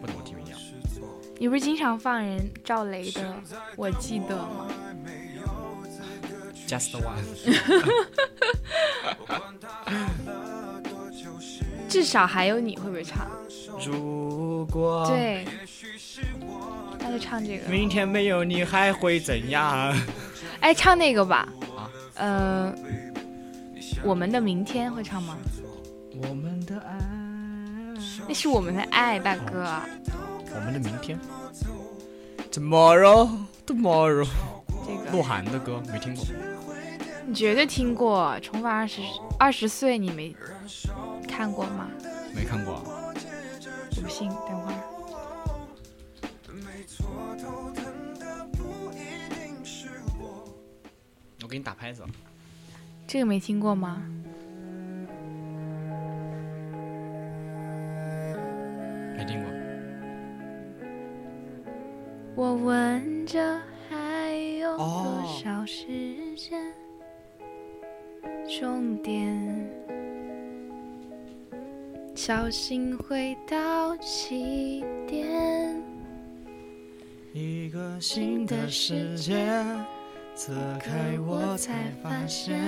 [0.00, 0.56] 不怎么听民谣。
[1.38, 3.34] 你不是经常放人赵雷的？
[3.76, 4.66] 我记得吗
[6.66, 7.22] ？Just one。
[11.88, 13.26] 至少还有你会不会唱？
[13.84, 15.44] 如果对，
[17.00, 17.68] 那就唱这个。
[17.68, 19.92] 明天没有你还会怎样？
[20.60, 21.48] 哎，唱那个吧。
[21.76, 22.74] 啊呃，
[24.04, 25.36] 我们的明天会唱吗？
[26.28, 26.98] 我们的爱，
[28.28, 29.66] 那是我们的爱，大哥。
[30.54, 31.18] 我们的明天。
[32.52, 33.30] Tomorrow,
[33.66, 34.28] tomorrow。
[34.86, 36.24] 这个鹿晗的歌没听过，
[37.26, 39.00] 你绝对听过，《重返二十
[39.38, 40.34] 二十岁》，你没
[41.28, 41.88] 看过吗？
[42.34, 42.82] 没看过。
[42.84, 44.79] 我不信，等会儿。
[51.50, 52.04] 给你打拍子。
[53.06, 54.02] 这个没听过吗？
[59.16, 59.50] 没听过。
[62.36, 65.86] 我问着还有多哦少时
[66.36, 66.72] 间
[68.48, 69.68] 终点？
[72.14, 75.82] 小心回到起点。
[77.32, 79.46] 一个新的世界，
[80.42, 80.90] 此刻
[81.26, 82.58] 我才发现，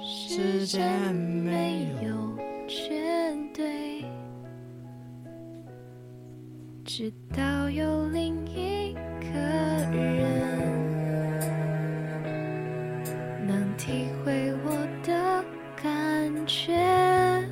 [0.00, 4.04] 时间没有绝对，
[6.84, 9.28] 直到有另一个
[9.90, 10.30] 人
[13.44, 14.70] 能体会我
[15.02, 15.44] 的
[15.74, 17.42] 感觉，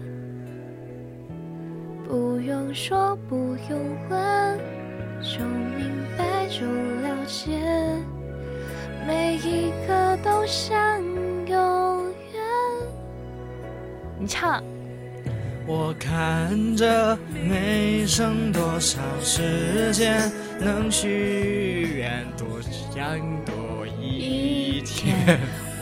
[2.06, 3.76] 不用说，不用
[4.08, 4.58] 问，
[5.20, 6.64] 就明白，就
[7.02, 7.58] 了解。
[9.06, 11.02] 每一个都像
[11.46, 12.40] 永远。
[14.18, 14.62] 你唱，
[15.66, 17.18] 我看着
[17.48, 25.38] 没剩多少时间，能许愿多想多一天。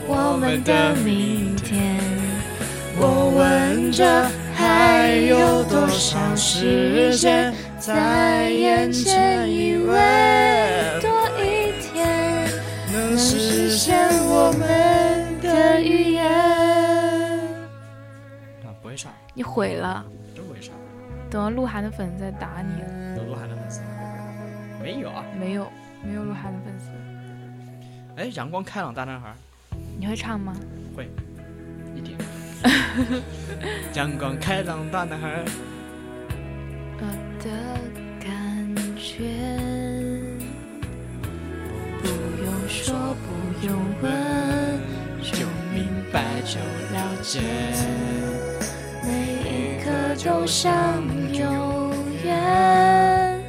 [0.07, 1.99] 我们的明天。
[2.95, 9.97] 我问着还有多少时间在眼前，以为
[11.01, 11.09] 多
[13.83, 16.25] 现我们的语言。
[18.63, 20.73] 啊，不会唱，你毁了，真不会唱。
[21.29, 23.17] 等鹿晗的粉丝在打你了。
[23.17, 23.81] 有鹿晗的粉丝？
[24.81, 25.25] 没有啊。
[25.37, 25.69] 没有，
[26.01, 26.91] 没有鹿晗的粉丝。
[28.15, 29.33] 哎，阳光开朗大男孩
[29.99, 30.55] 你会唱吗？
[30.95, 31.09] 会
[31.93, 32.17] 一点。
[33.95, 35.43] 阳光开朗大男孩，
[37.01, 37.05] 我
[37.43, 37.51] 的
[43.63, 43.69] 就，
[44.01, 44.11] 问，
[45.21, 45.37] 就
[45.73, 46.59] 明白就
[46.93, 47.39] 了解，
[49.01, 49.89] 每一刻
[50.21, 51.93] 都像永
[52.25, 53.41] 远。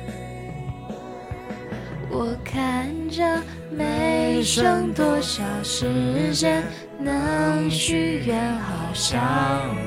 [2.08, 3.42] 我看着
[3.72, 6.62] 没剩多少时间，
[6.96, 9.20] 能许愿，好想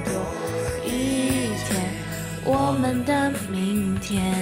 [0.03, 0.11] 多
[0.85, 1.81] 一天，
[2.43, 4.35] 我们的明天。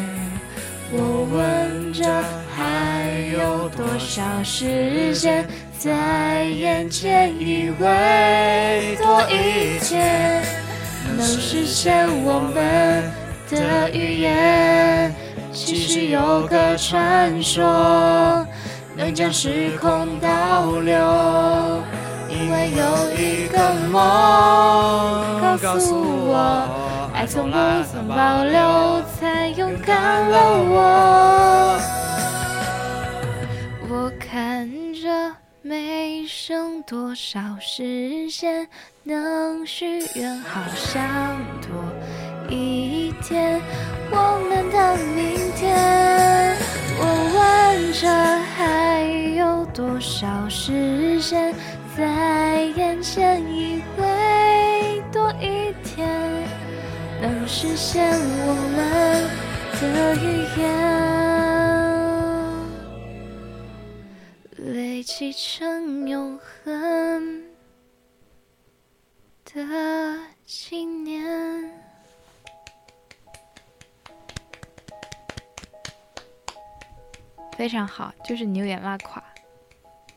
[0.98, 2.24] 我问着
[2.56, 5.45] 还有多少时间
[5.86, 10.41] 在眼前，以为多一天
[11.16, 13.03] 能实现我们
[13.52, 15.14] 的预言。
[15.53, 18.44] 其实有个传说，
[18.95, 20.98] 能将时空倒流，
[22.30, 24.02] 因为有一个梦
[25.62, 26.68] 告诉我。
[27.14, 27.57] 爱从不
[27.94, 31.80] 曾保留，才勇敢了我。
[33.88, 35.32] 我看着
[35.68, 38.68] 没剩多少时间，
[39.02, 41.04] 能许愿，好想
[41.60, 41.72] 多
[42.48, 43.60] 一天，
[44.12, 46.56] 我们的明天。
[47.00, 48.08] 我问着
[48.56, 49.02] 还
[49.36, 51.52] 有多少时间
[51.98, 56.08] 在眼前，以为多一天。
[57.20, 59.24] 能实现我们
[59.82, 60.64] 的预言，
[64.74, 67.44] 累积成永恒
[69.46, 71.72] 的纪念。
[77.56, 79.24] 非常好，就是你有点拉垮。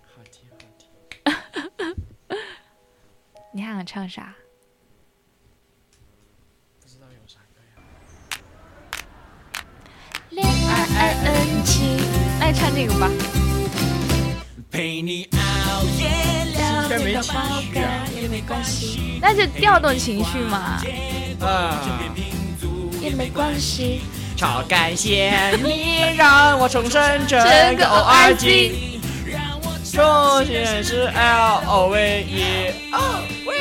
[0.02, 0.88] 好听好听。
[3.52, 4.34] 你还想唱啥？
[6.80, 7.82] 不知道有啥歌呀？
[10.30, 12.00] 恋爱 ing，
[12.40, 13.47] 那你唱这个吧。
[14.70, 16.08] 陪你熬夜
[16.54, 18.06] 聊天没情绪啊！
[18.20, 20.82] 也没关系，那就调动情绪嘛。
[21.40, 21.80] 啊，
[23.00, 24.02] 也没关系。
[24.36, 25.32] 超感谢
[25.64, 27.40] 你让我重生整
[27.76, 28.97] 个 O R G，
[29.98, 30.54] 重新
[30.84, 32.96] 是 L O V E O
[33.44, 33.52] V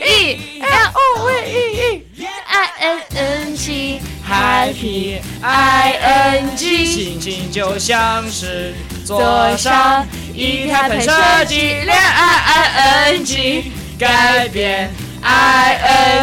[0.00, 8.72] E L O V E I N N G Happy I N G，心情就像是
[9.04, 11.12] 坐上一台喷射
[11.44, 14.90] 机，恋爱 I N G，改变
[15.20, 15.74] I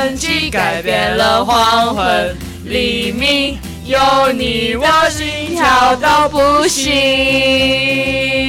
[0.08, 2.36] N G，改变了黄昏
[2.66, 8.41] 黎明，有你我心跳到不行。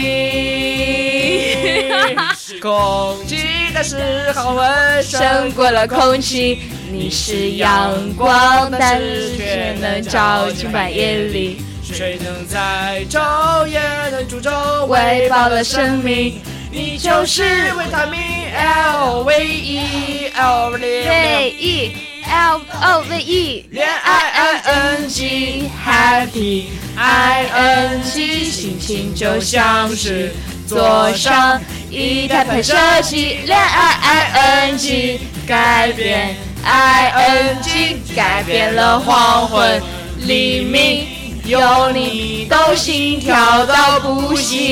[2.62, 3.96] 空气的时
[4.36, 6.60] 候温胜过了空气，
[6.92, 11.60] 你是阳光，但是却能照进半夜里。
[11.82, 13.80] 谁能在昼夜
[14.12, 14.52] 能煮粥，
[14.86, 16.40] 喂饱了生命？
[16.70, 17.42] 你就是
[17.74, 18.20] 维他命。
[18.54, 28.02] L V E L V E L O V E，恋爱 I N G Happy I N
[28.04, 30.32] G，心情就像是
[30.72, 36.34] 坐上一台喷射机，恋爱 I N G 改变
[36.64, 39.82] I N G 改变了黄昏
[40.20, 41.06] 黎明，
[41.44, 44.62] 有你都心跳到不行。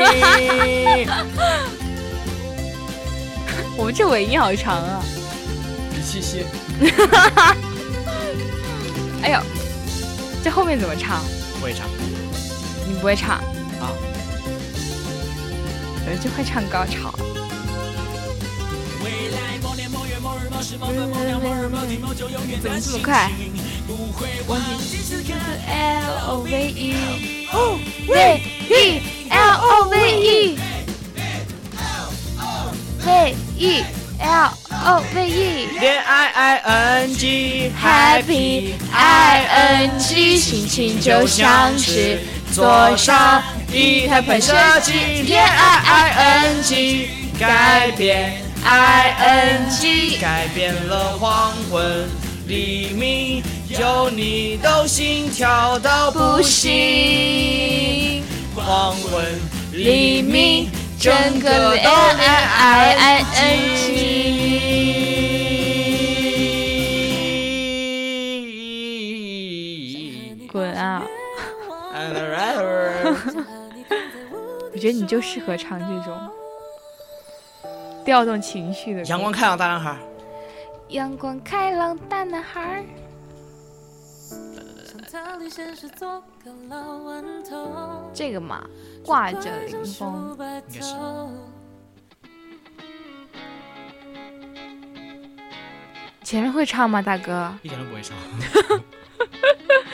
[3.76, 5.02] 我们这尾音好长啊！
[5.98, 6.44] 一七七，
[9.22, 9.40] 哎呦，
[10.44, 11.24] 这后面怎么唱？
[11.60, 11.86] 不会唱
[12.88, 13.36] 你不会唱？
[13.80, 13.92] 啊？
[16.06, 17.12] 我就会唱高潮。
[22.62, 23.30] 怎么这么快？
[24.48, 24.96] 忘记
[25.68, 26.94] L O V E
[28.08, 30.58] V E L O V E
[33.04, 33.84] V E
[34.20, 34.52] L
[34.84, 42.20] O V E 恋爱 I N G Happy I N G 心情就像是
[42.52, 43.42] 坐上
[43.72, 44.52] 一台喷射
[44.82, 46.10] 机，恋爱 I
[46.44, 52.06] N G 改变 I N G 改变了黄昏
[52.46, 58.22] 黎明，有你都心跳到不行。
[58.54, 59.24] 黄昏
[59.72, 60.70] 黎明，
[61.00, 61.10] 整
[61.40, 63.88] 个恋爱 I N G。
[70.52, 71.02] 滚啊！
[74.70, 76.14] 我觉得你就适合唱这种
[78.04, 79.02] 调动情绪的。
[79.04, 79.96] 阳光开朗大男孩，
[80.88, 82.84] 阳光开朗大男孩。
[88.12, 88.68] 这个嘛，
[89.04, 90.36] 挂着凌风。
[90.38, 90.94] 应该是。
[96.22, 97.52] 前面会唱吗，大哥？
[97.62, 98.16] 一点都不会唱。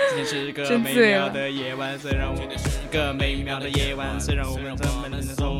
[0.08, 4.76] 今天是个美真醉了妙的夜晚，虽然我们是个美妙的夜晚，虽然我们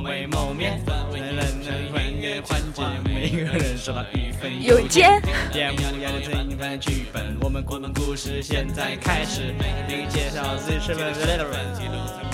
[0.05, 0.81] 未谋面，
[1.13, 5.21] 人人能欢颜欢节，每个人说到一分有间。
[5.53, 9.55] 点木要的这一份剧本，我们故故事现在开始，
[10.11, 12.26] 介绍自己身份的 letter。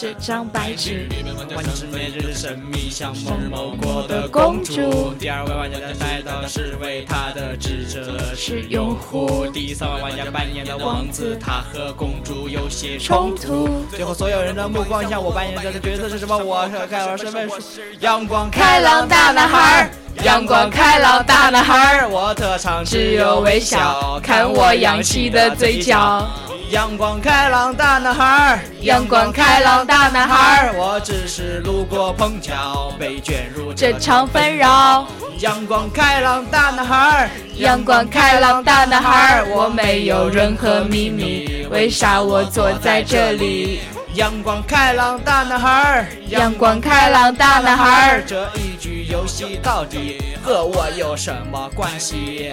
[0.00, 1.06] 这张白纸，
[1.54, 5.12] 玩家是每日神秘，像某某国的公主。
[5.18, 9.44] 第二位玩家的带到是为他的职责是用户。
[9.52, 13.84] 第三位玩家扮演的王子，他和公主有些冲突。
[13.90, 16.34] 最后所有人的目光向我扮演的角色是什么？
[16.34, 19.90] 我和凯尔身份是阳光开朗大男孩。
[20.24, 26.26] 阳光开朗大男孩，我特长只有微笑，看我扬起的嘴角。
[26.70, 35.04] 阳光开朗大男孩儿，阳光开朗大男孩儿，我只是路过碰巧，被卷入这场纷扰。
[35.40, 43.80] 阳光开朗大男孩儿，阳光开朗大男孩，我没有任何秘密，为啥我坐在这里？
[44.14, 52.52] 阳光开朗大男孩儿，阳光开朗大男孩，这一局游戏到底和我有什么关系？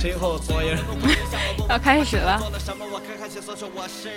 [0.00, 0.78] 最后所有人。
[1.68, 2.40] 要开始了。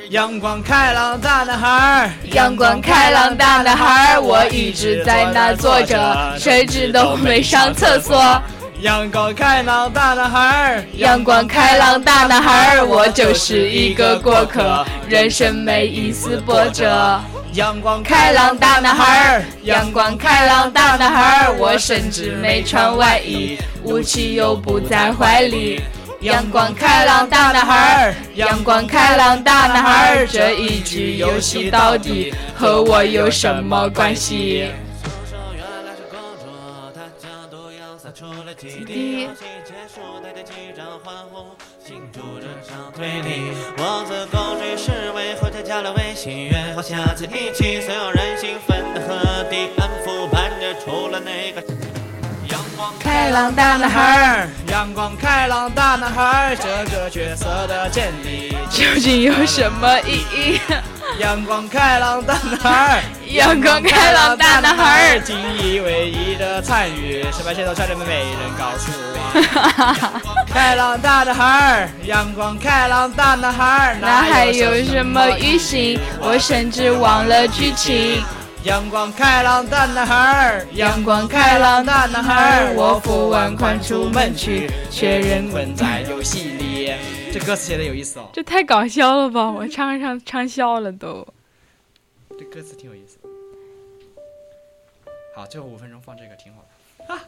[0.10, 8.42] 阳光开朗大男孩，阳光开朗大男孩，我一直在那坐着，甚至都没上厕所。
[8.82, 17.22] 阳光开朗大男孩儿，阳光开朗大男孩，我就是一个过客，人生没一丝波折。
[17.54, 25.84] 阳光开朗大男孩，阳光开朗大男孩，我甚至没穿外衣，武器又不在怀里。
[26.22, 34.72] 阳光开朗大男孩，阳光开朗大男孩，这一局游戏到底和我有什么关系？
[38.62, 39.28] 第
[42.96, 49.44] 推理，王子公主是为后台加了微信，约好下次一起，所有人兴奋的和
[50.60, 51.64] 着，除了那个
[52.52, 60.60] 阳光开朗大男孩，阳光开朗大男孩，这个角色的建立 究竟有什么意义？
[61.20, 70.46] 阳光开朗大男孩， 阳光开朗大男孩，锦衣卫衣的参与，失败线头差点没人告诉我。
[70.48, 75.98] 开朗大男孩，阳光开朗大男孩，那还有什么语型？
[76.20, 78.22] 我甚至忘了剧情。
[78.64, 86.92] 阳光开朗大男孩，阳光开朗大男孩，我付完款出门去，却仍困在游戏里。
[87.32, 89.50] 这歌词写的有意思哦，这太搞笑了吧！
[89.50, 91.26] 我唱唱唱笑了都。
[92.42, 93.20] 这歌词挺有意思。
[95.36, 96.66] 好，最后五分钟放这个挺好
[96.98, 97.14] 的。
[97.14, 97.22] 啊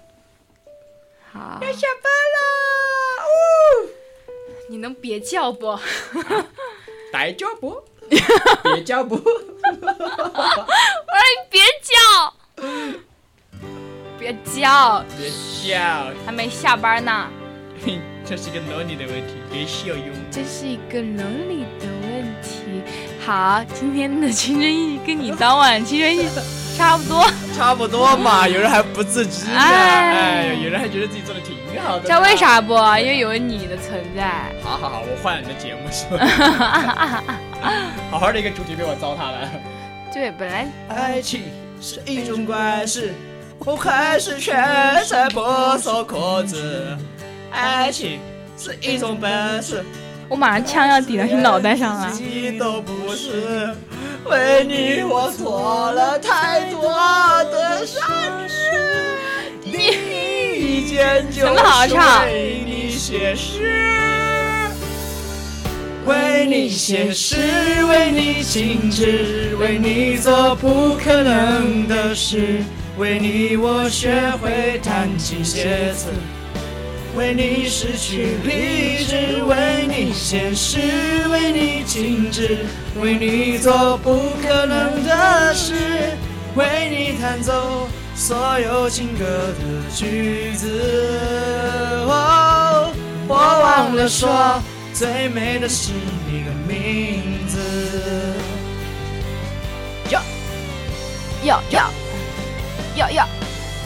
[1.31, 3.89] 好，要下班了，呜！
[4.71, 5.77] 你能别叫不？
[7.11, 7.79] 带脚步，
[8.09, 9.13] 别叫不。
[9.21, 9.85] 我说
[11.29, 12.33] 你别叫，
[14.17, 17.29] 别叫，别笑，还没下班呢。
[18.25, 20.11] 这是一个伦理的问题，别笑哟。
[20.31, 21.92] 这是一个伦理的。
[23.25, 26.27] 好，今天的青春一跟你当晚青春一
[26.77, 27.25] 差不多。
[27.55, 32.03] 差不多嘛， 有人还不自知呢，哎哎，有人还觉得自己做的挺好的。
[32.03, 32.35] 知道为？
[32.35, 32.73] 啥不？
[32.73, 34.51] 因为有你的存在。
[34.61, 37.23] 好好好，我换了你的节目是吧？
[38.11, 39.49] 好好的一个主题被我糟蹋了。
[40.13, 41.43] 对，本来爱情
[41.79, 43.13] 是一种怪事，
[43.59, 45.41] 我还是全身不
[45.79, 46.97] 受控制。
[47.51, 48.19] 爱情
[48.57, 49.85] 是一种本事，
[50.29, 52.17] 我马上枪要抵到你脑袋上了自。
[52.17, 53.73] 己都不是。
[54.25, 56.81] 为你我做了太多
[57.51, 58.01] 的善
[58.47, 58.55] 事，
[59.61, 59.71] 第
[60.57, 61.55] 一件就是
[61.89, 64.69] 唱为你写诗。
[66.05, 67.37] 为你写诗，
[67.89, 72.63] 为你静止，为你做不可能的事，
[72.97, 76.07] 为你我学会弹琴写词。
[77.15, 80.79] 为你失去理智，为你现实，
[81.29, 82.65] 为你静止，
[82.99, 85.73] 为你做不可能的事，
[86.55, 90.67] 为你弹奏所有情歌的句子。
[92.07, 92.91] 哦，
[93.27, 94.59] 我忘了说，
[94.91, 95.91] 最美的是
[96.27, 97.59] 你的名字。
[100.09, 100.19] 要
[101.43, 101.61] 要
[102.95, 103.27] 要要，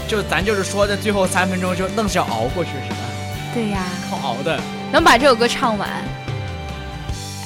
[0.07, 2.97] 就咱就是说，这最后三分钟就愣是要熬过去，是吧？
[3.57, 4.59] 对呀，靠熬的。
[4.91, 5.89] 能把这首歌唱完。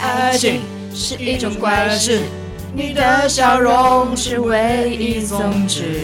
[0.01, 0.61] 爱情
[0.93, 2.23] 是一种怪事，
[2.75, 6.01] 你的笑容是唯一宗旨。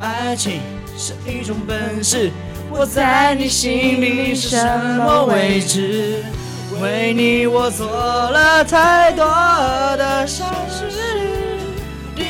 [0.00, 0.62] 爱情
[0.96, 2.30] 是一种本事，
[2.70, 6.24] 我在你心里是什么位置？
[6.80, 9.22] 为你我做了太多
[9.98, 10.88] 的傻事，
[12.14, 12.22] 第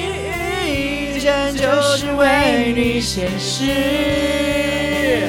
[1.15, 5.29] 一件就是为你写诗。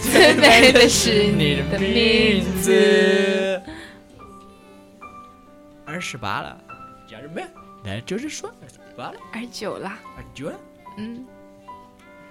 [0.12, 3.62] 最美的是你的名字。
[5.84, 6.56] 二十八了，
[7.06, 7.46] 家人们，
[7.84, 10.58] 那就是说二十八了，二十九了，二十九了，
[10.96, 11.24] 嗯，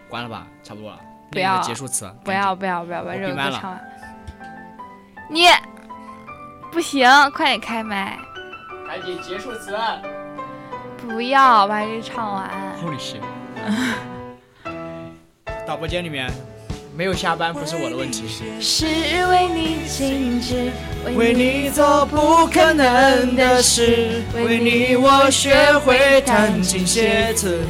[0.10, 1.00] 关了吧，差不多了。
[1.32, 3.80] 不要结束词，不要不要不要把这首歌唱完。
[5.30, 5.46] 你
[6.72, 8.18] 不行，快点开麦！
[8.88, 9.78] 赶紧结束词。
[10.98, 12.50] 不要把这唱完。
[12.82, 13.22] Holy shit！
[15.68, 16.32] 导播间里面
[17.00, 18.26] 没有下班不是我的问题，
[18.60, 18.86] 是
[19.28, 20.70] 为你静止，
[21.16, 25.56] 为你做不可能的事，为你我学
[25.86, 27.62] 会弹琴写词，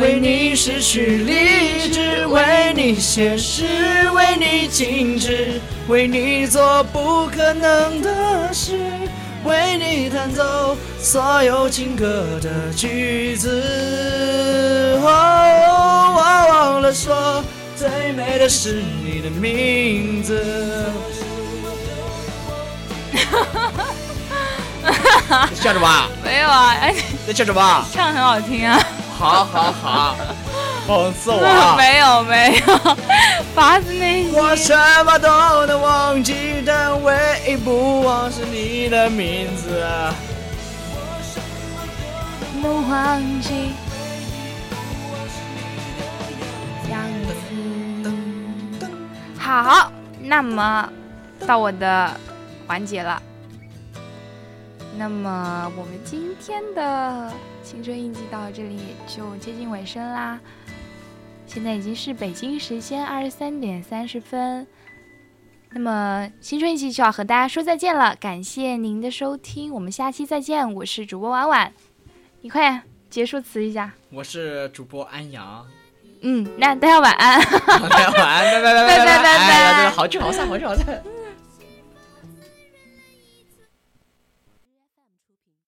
[0.00, 3.66] 为你失去理智，为你写诗，
[4.12, 8.76] 为你静止，为你做不可能的事，
[9.44, 13.62] 为你弹奏所有情歌的句子。
[15.04, 17.44] 哦，我忘了说，
[17.76, 20.90] 最美的是你的名字。
[25.54, 26.08] 笑什么？
[26.22, 26.94] 没有啊，哎，
[27.26, 27.84] 在笑什么？
[27.92, 28.78] 唱很好听啊。
[29.18, 30.16] 好好好，
[30.88, 31.74] 讽刺我啊！
[31.78, 32.96] 没有没有，
[33.54, 34.32] 发自内心。
[34.34, 37.16] 我什么都能忘记，但唯
[37.48, 39.84] 一不忘是你的名字。
[42.60, 43.72] 能忘记
[49.44, 49.92] 好，
[50.22, 50.90] 那么
[51.46, 52.18] 到我的
[52.66, 53.22] 环节了。
[54.96, 57.30] 那么我们今天的
[57.62, 60.40] 青春印记到这里就接近尾声啦。
[61.46, 64.66] 现在已经是北京时间二十三点三十分。
[65.68, 70.72] 那么青春印记就要和大家说再见了，感谢您的收听，我们下期再见。
[70.72, 71.70] 我是主播婉婉，
[72.40, 73.92] 你快结束词一下。
[74.10, 75.66] 我是主播安阳，
[76.24, 77.38] 嗯，那大家晚安。
[77.88, 79.38] 大家晚安，拜拜拜拜拜
[79.84, 80.84] 拜好聚好散，好聚好散。